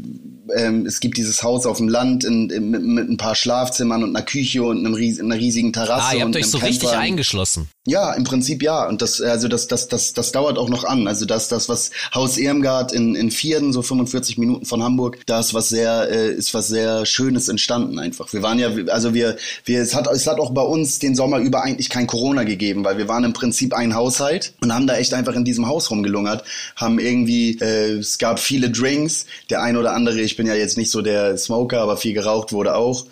Ähm, 0.56 0.86
es 0.86 1.00
gibt 1.00 1.18
dieses 1.18 1.44
Haus 1.44 1.66
auf 1.66 1.78
dem 1.78 1.90
Land 1.90 2.24
in, 2.24 2.50
in, 2.50 2.70
mit, 2.70 2.82
mit, 2.84 3.10
ein 3.10 3.18
paar 3.18 3.36
Schlafzimmern 3.36 4.04
und 4.04 4.16
einer 4.16 4.26
Küche 4.26 4.64
und 4.64 4.86
einem 4.86 4.96
einer 4.96 5.36
riesigen 5.36 5.74
Terrasse. 5.74 6.06
Ah, 6.08 6.14
ihr 6.14 6.22
habt 6.22 6.28
und 6.28 6.38
euch 6.38 6.48
so 6.48 6.58
richtig 6.58 6.84
richtig 6.84 6.98
eingeschlossen. 6.98 7.70
Ja, 7.88 8.12
im 8.12 8.26
Prinzip 8.26 8.62
ja. 8.62 8.86
Und 8.86 9.02
das, 9.02 9.22
also 9.22 9.48
das, 9.48 9.70
das, 9.70 9.88
das, 9.88 10.12
das 10.12 10.34
dauert 10.34 10.58
auch 10.58 10.68
noch 10.68 10.84
an. 10.84 11.08
Also 11.08 11.26
das, 11.26 11.48
das, 11.48 11.70
was 11.70 11.92
Haus 12.14 12.38
Ehrengard 12.38 12.92
in, 12.92 13.16
in 13.16 13.32
Vierden, 13.32 13.72
so 13.72 13.82
45 13.82 14.38
Minuten 14.38 14.66
von 14.66 14.84
Hamburg, 14.84 15.20
da 15.26 15.40
ist 15.40 15.54
was 15.54 15.70
sehr, 15.70 16.12
äh, 16.12 16.34
ist 16.34 16.54
was 16.54 16.68
sehr 16.68 17.06
Schönes 17.06 17.48
entstanden 17.48 17.98
einfach. 17.98 18.34
Wir 18.34 18.44
waren 18.44 18.60
ja, 18.60 18.72
also 18.90 19.14
wir, 19.14 19.38
wir, 19.64 19.82
es 19.82 19.96
hat, 19.96 20.06
es 20.08 20.28
hat 20.28 20.38
auch 20.38 20.52
bei 20.52 20.64
uns 20.64 21.00
den 21.00 21.16
Sommer 21.16 21.40
über 21.40 21.64
eigentlich 21.64 21.88
kein 21.88 22.08
Corona 22.08 22.44
gegeben, 22.44 22.84
weil 22.84 22.98
wir 22.98 23.08
waren 23.08 23.24
im 23.24 23.32
Prinzip 23.32 23.74
ein 23.74 23.96
Haushalt 23.96 24.54
und 24.60 24.74
haben 24.74 24.86
da 24.86 24.98
echt 24.98 25.14
einfach 25.14 25.36
in 25.36 25.46
diesem 25.46 25.70
Haus 25.70 25.90
rumgelungert, 25.90 26.44
haben 26.76 27.00
irgendwie, 27.00 27.58
äh, 27.62 28.00
es 28.00 28.18
gab 28.18 28.40
viele 28.40 28.70
Drinks, 28.70 29.28
der 29.50 29.62
ein 29.62 29.78
oder 29.78 29.94
andere, 29.94 30.20
ich 30.20 30.36
bin 30.36 30.46
ja 30.46 30.56
jetzt 30.56 30.78
nicht 30.78 30.92
so 30.92 31.02
der 31.02 31.38
Smoker, 31.38 31.80
aber 31.80 31.96
viel 31.96 32.14
geraucht 32.14 32.52
wurde 32.52 32.76
auch 32.76 33.06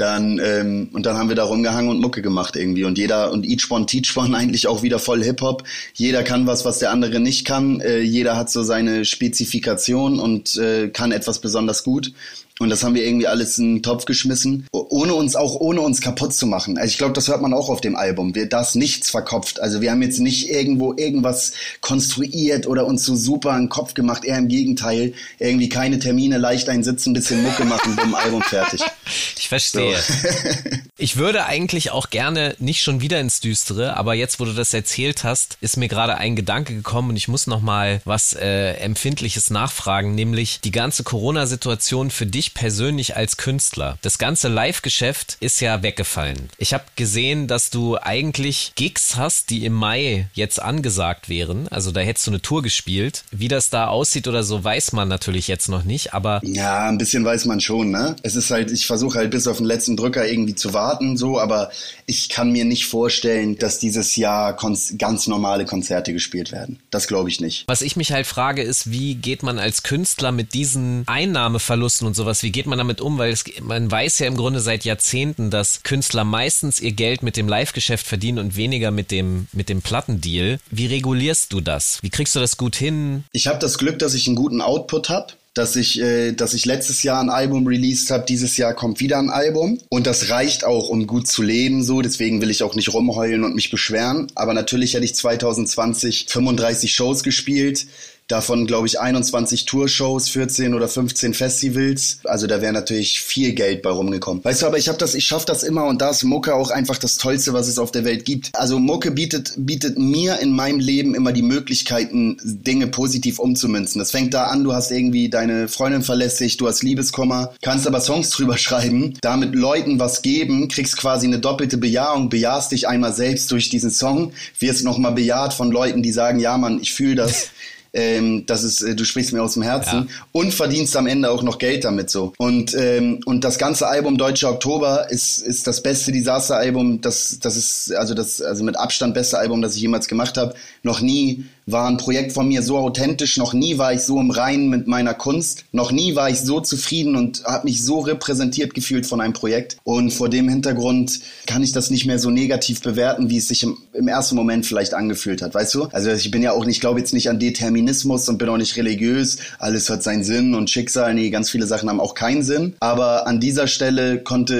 dann 0.00 0.40
ähm, 0.42 0.88
und 0.92 1.06
dann 1.06 1.16
haben 1.16 1.28
wir 1.28 1.36
da 1.36 1.44
rumgehangen 1.44 1.90
und 1.90 2.00
Mucke 2.00 2.22
gemacht 2.22 2.56
irgendwie 2.56 2.84
und 2.84 2.98
jeder 2.98 3.30
und 3.32 3.46
Each 3.46 3.70
One 3.70 3.86
Teach 3.86 4.16
One 4.16 4.36
eigentlich 4.36 4.66
auch 4.66 4.82
wieder 4.82 4.98
voll 4.98 5.22
Hip 5.22 5.40
Hop. 5.42 5.64
Jeder 5.94 6.22
kann 6.22 6.46
was, 6.46 6.64
was 6.64 6.78
der 6.78 6.90
andere 6.90 7.20
nicht 7.20 7.46
kann. 7.46 7.80
Äh, 7.80 8.00
jeder 8.00 8.36
hat 8.36 8.50
so 8.50 8.62
seine 8.62 9.04
Spezifikation 9.04 10.18
und 10.18 10.56
äh, 10.56 10.88
kann 10.88 11.12
etwas 11.12 11.40
besonders 11.40 11.84
gut 11.84 12.12
und 12.60 12.68
das 12.68 12.84
haben 12.84 12.94
wir 12.94 13.04
irgendwie 13.04 13.26
alles 13.26 13.56
in 13.56 13.76
den 13.76 13.82
Topf 13.82 14.04
geschmissen, 14.04 14.66
ohne 14.70 15.14
uns 15.14 15.34
auch 15.34 15.54
ohne 15.54 15.80
uns 15.80 16.02
kaputt 16.02 16.34
zu 16.34 16.46
machen. 16.46 16.76
Also 16.76 16.90
ich 16.90 16.98
glaube, 16.98 17.14
das 17.14 17.26
hört 17.28 17.40
man 17.40 17.54
auch 17.54 17.70
auf 17.70 17.80
dem 17.80 17.96
Album. 17.96 18.34
Wir 18.34 18.50
das 18.50 18.74
nichts 18.74 19.08
verkopft. 19.08 19.60
Also 19.60 19.80
wir 19.80 19.90
haben 19.90 20.02
jetzt 20.02 20.18
nicht 20.18 20.50
irgendwo 20.50 20.92
irgendwas 20.94 21.52
konstruiert 21.80 22.66
oder 22.66 22.84
uns 22.84 23.04
so 23.04 23.16
super 23.16 23.52
in 23.56 23.62
den 23.62 23.68
Kopf 23.70 23.94
gemacht. 23.94 24.26
Eher 24.26 24.36
im 24.36 24.48
Gegenteil, 24.48 25.14
irgendwie 25.38 25.70
keine 25.70 25.98
Termine, 25.98 26.36
leicht 26.36 26.68
einsitzen, 26.68 27.14
bisschen 27.14 27.42
Mucke 27.42 27.64
machen, 27.64 27.96
bumm, 27.96 28.14
Album 28.14 28.42
fertig. 28.42 28.82
Ich 29.36 29.48
verstehe. 29.48 29.96
So. 29.96 30.28
ich 30.98 31.16
würde 31.16 31.46
eigentlich 31.46 31.90
auch 31.90 32.10
gerne 32.10 32.54
nicht 32.58 32.82
schon 32.82 33.00
wieder 33.00 33.18
ins 33.18 33.40
Düstere, 33.40 33.96
aber 33.96 34.14
jetzt, 34.14 34.38
wo 34.38 34.44
du 34.44 34.52
das 34.52 34.72
erzählt 34.72 35.24
hast, 35.24 35.56
ist 35.60 35.76
mir 35.76 35.88
gerade 35.88 36.16
ein 36.16 36.36
Gedanke 36.36 36.74
gekommen 36.74 37.10
und 37.10 37.16
ich 37.16 37.26
muss 37.26 37.48
noch 37.48 37.60
mal 37.60 38.02
was 38.04 38.34
äh, 38.34 38.74
empfindliches 38.74 39.50
nachfragen, 39.50 40.14
nämlich 40.14 40.60
die 40.60 40.70
ganze 40.70 41.02
Corona-Situation 41.02 42.10
für 42.10 42.26
dich 42.26 42.49
persönlich 42.54 43.16
als 43.16 43.36
Künstler? 43.36 43.98
Das 44.02 44.18
ganze 44.18 44.48
Live-Geschäft 44.48 45.36
ist 45.40 45.60
ja 45.60 45.82
weggefallen. 45.82 46.48
Ich 46.58 46.74
habe 46.74 46.84
gesehen, 46.96 47.46
dass 47.46 47.70
du 47.70 47.98
eigentlich 47.98 48.72
Gigs 48.74 49.16
hast, 49.16 49.50
die 49.50 49.64
im 49.64 49.72
Mai 49.72 50.28
jetzt 50.34 50.60
angesagt 50.60 51.28
wären. 51.28 51.68
Also 51.68 51.92
da 51.92 52.00
hättest 52.00 52.26
du 52.26 52.30
eine 52.32 52.42
Tour 52.42 52.62
gespielt. 52.62 53.24
Wie 53.30 53.48
das 53.48 53.70
da 53.70 53.88
aussieht 53.88 54.28
oder 54.28 54.42
so, 54.42 54.62
weiß 54.62 54.92
man 54.92 55.08
natürlich 55.08 55.48
jetzt 55.48 55.68
noch 55.68 55.84
nicht, 55.84 56.14
aber. 56.14 56.40
Ja, 56.44 56.88
ein 56.88 56.98
bisschen 56.98 57.24
weiß 57.24 57.44
man 57.46 57.60
schon, 57.60 57.90
ne? 57.90 58.16
Es 58.22 58.36
ist 58.36 58.50
halt, 58.50 58.70
ich 58.70 58.86
versuche 58.86 59.18
halt 59.18 59.30
bis 59.30 59.46
auf 59.46 59.58
den 59.58 59.66
letzten 59.66 59.96
Drücker 59.96 60.26
irgendwie 60.26 60.54
zu 60.54 60.74
warten, 60.74 61.16
so, 61.16 61.40
aber 61.40 61.70
ich 62.06 62.28
kann 62.28 62.52
mir 62.52 62.64
nicht 62.64 62.86
vorstellen, 62.86 63.56
dass 63.58 63.78
dieses 63.78 64.16
Jahr 64.16 64.56
ganz 64.98 65.26
normale 65.26 65.64
Konzerte 65.64 66.12
gespielt 66.12 66.52
werden. 66.52 66.78
Das 66.90 67.06
glaube 67.06 67.28
ich 67.28 67.40
nicht. 67.40 67.64
Was 67.66 67.82
ich 67.82 67.96
mich 67.96 68.12
halt 68.12 68.26
frage, 68.26 68.62
ist, 68.62 68.90
wie 68.90 69.14
geht 69.14 69.42
man 69.42 69.58
als 69.58 69.82
Künstler 69.82 70.32
mit 70.32 70.54
diesen 70.54 71.04
Einnahmeverlusten 71.06 72.06
und 72.06 72.14
sowas 72.14 72.39
wie 72.42 72.52
geht 72.52 72.66
man 72.66 72.78
damit 72.78 73.00
um? 73.00 73.18
Weil 73.18 73.32
es, 73.32 73.44
man 73.60 73.90
weiß 73.90 74.18
ja 74.20 74.26
im 74.26 74.36
Grunde 74.36 74.60
seit 74.60 74.84
Jahrzehnten, 74.84 75.50
dass 75.50 75.82
Künstler 75.82 76.24
meistens 76.24 76.80
ihr 76.80 76.92
Geld 76.92 77.22
mit 77.22 77.36
dem 77.36 77.48
Live-Geschäft 77.48 78.06
verdienen 78.06 78.38
und 78.38 78.56
weniger 78.56 78.90
mit 78.90 79.10
dem, 79.10 79.48
mit 79.52 79.68
dem 79.68 79.82
Plattendeal. 79.82 80.58
Wie 80.70 80.86
regulierst 80.86 81.52
du 81.52 81.60
das? 81.60 81.98
Wie 82.02 82.10
kriegst 82.10 82.34
du 82.34 82.40
das 82.40 82.56
gut 82.56 82.76
hin? 82.76 83.24
Ich 83.32 83.46
habe 83.46 83.58
das 83.58 83.78
Glück, 83.78 83.98
dass 83.98 84.14
ich 84.14 84.26
einen 84.26 84.36
guten 84.36 84.60
Output 84.60 85.08
habe 85.08 85.34
dass 85.54 85.74
ich, 85.74 86.00
äh, 86.00 86.32
dass 86.32 86.54
ich 86.54 86.64
letztes 86.64 87.02
Jahr 87.02 87.20
ein 87.20 87.28
Album 87.28 87.66
released 87.66 88.10
habe, 88.10 88.24
dieses 88.26 88.56
Jahr 88.56 88.72
kommt 88.72 89.00
wieder 89.00 89.18
ein 89.18 89.30
Album 89.30 89.78
und 89.88 90.06
das 90.06 90.30
reicht 90.30 90.64
auch, 90.64 90.88
um 90.88 91.06
gut 91.06 91.26
zu 91.26 91.42
leben. 91.42 91.82
So, 91.82 92.02
deswegen 92.02 92.40
will 92.40 92.50
ich 92.50 92.62
auch 92.62 92.74
nicht 92.74 92.92
rumheulen 92.92 93.42
und 93.44 93.54
mich 93.54 93.70
beschweren. 93.70 94.30
Aber 94.34 94.54
natürlich 94.54 94.94
hätte 94.94 95.04
ich 95.04 95.14
2020 95.14 96.26
35 96.28 96.92
Shows 96.92 97.22
gespielt. 97.22 97.86
Davon, 98.30 98.68
glaube 98.68 98.86
ich, 98.86 99.00
21 99.00 99.64
Tourshows, 99.64 100.28
14 100.28 100.74
oder 100.74 100.86
15 100.86 101.34
Festivals. 101.34 102.20
Also 102.22 102.46
da 102.46 102.62
wäre 102.62 102.72
natürlich 102.72 103.22
viel 103.22 103.54
Geld 103.54 103.82
bei 103.82 103.90
rumgekommen. 103.90 104.44
Weißt 104.44 104.62
du, 104.62 104.66
aber 104.66 104.78
ich 104.78 104.88
habe 104.88 104.98
das, 104.98 105.16
ich 105.16 105.24
schaffe 105.24 105.46
das 105.46 105.64
immer 105.64 105.86
und 105.86 106.00
da 106.00 106.10
ist 106.10 106.22
Mucke 106.22 106.54
auch 106.54 106.70
einfach 106.70 106.96
das 106.96 107.16
Tollste, 107.16 107.54
was 107.54 107.66
es 107.66 107.80
auf 107.80 107.90
der 107.90 108.04
Welt 108.04 108.24
gibt. 108.24 108.50
Also 108.54 108.78
Mucke 108.78 109.10
bietet, 109.10 109.54
bietet 109.56 109.98
mir 109.98 110.38
in 110.38 110.52
meinem 110.52 110.78
Leben 110.78 111.16
immer 111.16 111.32
die 111.32 111.42
Möglichkeiten, 111.42 112.36
Dinge 112.44 112.86
positiv 112.86 113.40
umzumünzen. 113.40 113.98
Das 113.98 114.12
fängt 114.12 114.32
da 114.32 114.44
an, 114.44 114.62
du 114.62 114.74
hast 114.74 114.92
irgendwie 114.92 115.28
deine 115.28 115.66
Freundin 115.66 116.02
verlässigt, 116.02 116.60
du 116.60 116.68
hast 116.68 116.84
Liebeskummer, 116.84 117.52
kannst 117.62 117.88
aber 117.88 118.00
Songs 118.00 118.30
drüber 118.30 118.58
schreiben, 118.58 119.18
damit 119.22 119.56
Leuten 119.56 119.98
was 119.98 120.22
geben, 120.22 120.68
kriegst 120.68 120.96
quasi 120.96 121.26
eine 121.26 121.40
doppelte 121.40 121.78
Bejahung, 121.78 122.28
bejahst 122.28 122.70
dich 122.70 122.86
einmal 122.86 123.12
selbst 123.12 123.50
durch 123.50 123.70
diesen 123.70 123.90
Song, 123.90 124.32
wirst 124.60 124.84
nochmal 124.84 125.14
bejaht 125.14 125.52
von 125.52 125.72
Leuten, 125.72 126.04
die 126.04 126.12
sagen, 126.12 126.38
ja 126.38 126.56
Mann, 126.56 126.78
ich 126.80 126.92
fühle 126.92 127.16
das. 127.16 127.48
ähm, 127.92 128.44
das 128.46 128.62
ist, 128.62 128.82
äh, 128.82 128.94
du 128.94 129.04
sprichst 129.04 129.32
mir 129.32 129.42
aus 129.42 129.54
dem 129.54 129.62
Herzen 129.62 130.08
ja. 130.08 130.14
und 130.32 130.54
verdienst 130.54 130.96
am 130.96 131.06
Ende 131.06 131.30
auch 131.30 131.42
noch 131.42 131.58
Geld 131.58 131.84
damit 131.84 132.10
so. 132.10 132.32
Und, 132.38 132.74
ähm, 132.74 133.20
und 133.24 133.42
das 133.42 133.58
ganze 133.58 133.88
Album 133.88 134.16
Deutscher 134.16 134.50
Oktober 134.50 135.10
ist, 135.10 135.38
ist 135.38 135.66
das 135.66 135.82
beste 135.82 136.12
Disaster-Album, 136.12 137.00
das, 137.00 137.38
das 137.40 137.56
ist 137.56 137.92
also 137.94 138.14
das, 138.14 138.40
also 138.40 138.62
mit 138.62 138.78
Abstand 138.78 139.14
beste 139.14 139.38
Album, 139.38 139.62
das 139.62 139.74
ich 139.74 139.82
jemals 139.82 140.06
gemacht 140.08 140.36
habe. 140.36 140.54
Noch 140.82 141.00
nie 141.00 141.44
war 141.72 141.88
ein 141.88 141.96
Projekt 141.96 142.32
von 142.32 142.48
mir 142.48 142.62
so 142.62 142.76
authentisch, 142.76 143.36
noch 143.36 143.52
nie 143.52 143.78
war 143.78 143.92
ich 143.92 144.02
so 144.02 144.18
im 144.20 144.30
Reinen 144.30 144.68
mit 144.68 144.86
meiner 144.86 145.14
Kunst, 145.14 145.64
noch 145.72 145.92
nie 145.92 146.14
war 146.16 146.30
ich 146.30 146.40
so 146.40 146.60
zufrieden 146.60 147.16
und 147.16 147.44
habe 147.44 147.66
mich 147.66 147.84
so 147.84 148.00
repräsentiert 148.00 148.74
gefühlt 148.74 149.06
von 149.06 149.20
einem 149.20 149.32
Projekt. 149.32 149.76
Und 149.84 150.12
vor 150.12 150.28
dem 150.28 150.48
Hintergrund 150.48 151.20
kann 151.46 151.62
ich 151.62 151.72
das 151.72 151.90
nicht 151.90 152.06
mehr 152.06 152.18
so 152.18 152.30
negativ 152.30 152.80
bewerten, 152.80 153.30
wie 153.30 153.38
es 153.38 153.48
sich 153.48 153.62
im, 153.62 153.78
im 153.92 154.08
ersten 154.08 154.36
Moment 154.36 154.66
vielleicht 154.66 154.94
angefühlt 154.94 155.42
hat, 155.42 155.54
weißt 155.54 155.74
du? 155.74 155.84
Also 155.92 156.10
ich 156.10 156.30
bin 156.30 156.42
ja 156.42 156.52
auch 156.52 156.64
nicht, 156.64 156.80
ich 156.80 156.80
glaube 156.80 156.98
jetzt 156.98 157.12
nicht 157.12 157.28
an 157.28 157.38
Determinismus 157.38 158.26
und 158.30 158.38
bin 158.38 158.48
auch 158.48 158.56
nicht 158.56 158.76
religiös, 158.76 159.36
alles 159.58 159.90
hat 159.90 160.02
seinen 160.02 160.24
Sinn 160.24 160.54
und 160.54 160.70
Schicksal, 160.70 161.12
nee, 161.12 161.28
ganz 161.28 161.50
viele 161.50 161.66
Sachen 161.66 161.90
haben 161.90 162.00
auch 162.00 162.14
keinen 162.14 162.42
Sinn. 162.42 162.74
Aber 162.80 163.26
an 163.26 163.38
dieser 163.38 163.66
Stelle 163.66 164.22
konnte, 164.22 164.54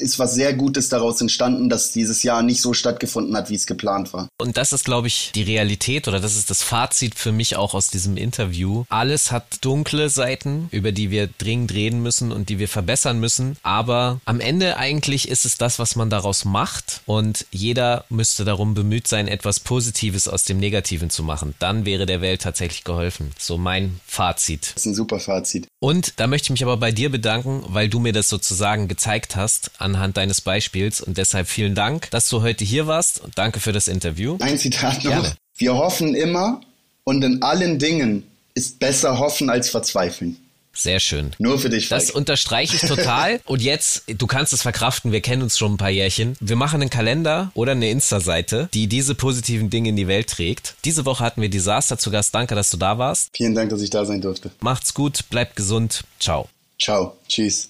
ist 0.00 0.18
was 0.18 0.34
sehr 0.34 0.52
Gutes 0.52 0.90
daraus 0.90 1.20
entstanden, 1.22 1.70
dass 1.70 1.92
dieses 1.92 2.22
Jahr 2.22 2.42
nicht 2.42 2.60
so 2.60 2.74
stattgefunden 2.74 3.34
hat, 3.34 3.48
wie 3.48 3.54
es 3.54 3.66
geplant 3.66 4.12
war. 4.12 4.28
Und 4.38 4.58
das 4.58 4.74
ist, 4.74 4.84
glaube 4.84 5.08
ich, 5.08 5.30
die 5.34 5.44
Realität 5.44 6.08
oder 6.08 6.20
das 6.20 6.36
ist 6.36 6.50
das 6.50 6.51
Fazit 6.60 7.14
für 7.14 7.30
mich 7.30 7.54
auch 7.54 7.72
aus 7.72 7.88
diesem 7.88 8.16
Interview. 8.16 8.84
Alles 8.88 9.30
hat 9.30 9.64
dunkle 9.64 10.10
Seiten, 10.10 10.66
über 10.72 10.90
die 10.90 11.12
wir 11.12 11.28
dringend 11.38 11.72
reden 11.72 12.02
müssen 12.02 12.32
und 12.32 12.48
die 12.48 12.58
wir 12.58 12.68
verbessern 12.68 13.20
müssen. 13.20 13.56
Aber 13.62 14.20
am 14.24 14.40
Ende 14.40 14.76
eigentlich 14.76 15.28
ist 15.28 15.46
es 15.46 15.56
das, 15.56 15.78
was 15.78 15.94
man 15.94 16.10
daraus 16.10 16.44
macht. 16.44 17.00
Und 17.06 17.46
jeder 17.52 18.04
müsste 18.08 18.44
darum 18.44 18.74
bemüht 18.74 19.06
sein, 19.06 19.28
etwas 19.28 19.60
Positives 19.60 20.26
aus 20.26 20.42
dem 20.44 20.58
Negativen 20.58 21.10
zu 21.10 21.22
machen. 21.22 21.54
Dann 21.60 21.86
wäre 21.86 22.06
der 22.06 22.20
Welt 22.20 22.42
tatsächlich 22.42 22.82
geholfen. 22.82 23.30
So 23.38 23.56
mein 23.56 24.00
Fazit. 24.06 24.72
Das 24.74 24.82
ist 24.82 24.86
ein 24.86 24.94
super 24.94 25.20
Fazit. 25.20 25.68
Und 25.78 26.18
da 26.18 26.26
möchte 26.26 26.46
ich 26.46 26.50
mich 26.50 26.62
aber 26.62 26.76
bei 26.76 26.90
dir 26.90 27.10
bedanken, 27.10 27.62
weil 27.68 27.88
du 27.88 28.00
mir 28.00 28.12
das 28.12 28.28
sozusagen 28.28 28.88
gezeigt 28.88 29.36
hast 29.36 29.70
anhand 29.78 30.16
deines 30.16 30.40
Beispiels. 30.40 31.00
Und 31.00 31.18
deshalb 31.18 31.48
vielen 31.48 31.74
Dank, 31.74 32.10
dass 32.10 32.28
du 32.28 32.42
heute 32.42 32.64
hier 32.64 32.86
warst. 32.86 33.20
Und 33.20 33.38
danke 33.38 33.60
für 33.60 33.72
das 33.72 33.88
Interview. 33.88 34.36
Ein 34.40 34.58
Zitat 34.58 35.04
noch. 35.04 35.12
Gerne. 35.12 35.36
Wir 35.56 35.74
hoffen 35.74 36.14
immer 36.14 36.60
und 37.04 37.22
in 37.22 37.42
allen 37.42 37.78
Dingen 37.78 38.24
ist 38.54 38.78
besser 38.78 39.18
hoffen 39.18 39.50
als 39.50 39.70
verzweifeln. 39.70 40.36
Sehr 40.74 41.00
schön. 41.00 41.32
Nur 41.38 41.58
für 41.58 41.68
dich. 41.68 41.88
Falk. 41.88 42.00
Das 42.00 42.10
unterstreiche 42.10 42.76
ich 42.76 42.82
total. 42.88 43.40
Und 43.44 43.60
jetzt, 43.60 44.04
du 44.06 44.26
kannst 44.26 44.52
es 44.52 44.62
verkraften, 44.62 45.12
wir 45.12 45.20
kennen 45.20 45.42
uns 45.42 45.58
schon 45.58 45.74
ein 45.74 45.76
paar 45.76 45.90
Jährchen. 45.90 46.34
Wir 46.40 46.56
machen 46.56 46.80
einen 46.80 46.90
Kalender 46.90 47.52
oder 47.54 47.72
eine 47.72 47.90
Insta-Seite, 47.90 48.68
die 48.72 48.86
diese 48.86 49.14
positiven 49.14 49.68
Dinge 49.68 49.90
in 49.90 49.96
die 49.96 50.08
Welt 50.08 50.30
trägt. 50.30 50.76
Diese 50.84 51.04
Woche 51.04 51.22
hatten 51.24 51.42
wir 51.42 51.50
Disaster 51.50 51.98
zu 51.98 52.10
Gast. 52.10 52.34
Danke, 52.34 52.54
dass 52.54 52.70
du 52.70 52.78
da 52.78 52.96
warst. 52.96 53.30
Vielen 53.36 53.54
Dank, 53.54 53.70
dass 53.70 53.82
ich 53.82 53.90
da 53.90 54.06
sein 54.06 54.22
durfte. 54.22 54.50
Macht's 54.60 54.94
gut, 54.94 55.28
bleibt 55.28 55.56
gesund. 55.56 56.04
Ciao. 56.18 56.48
Ciao. 56.80 57.16
Tschüss. 57.28 57.68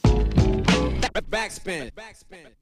Backspin. 1.29 1.91
Backspin. 1.95 2.62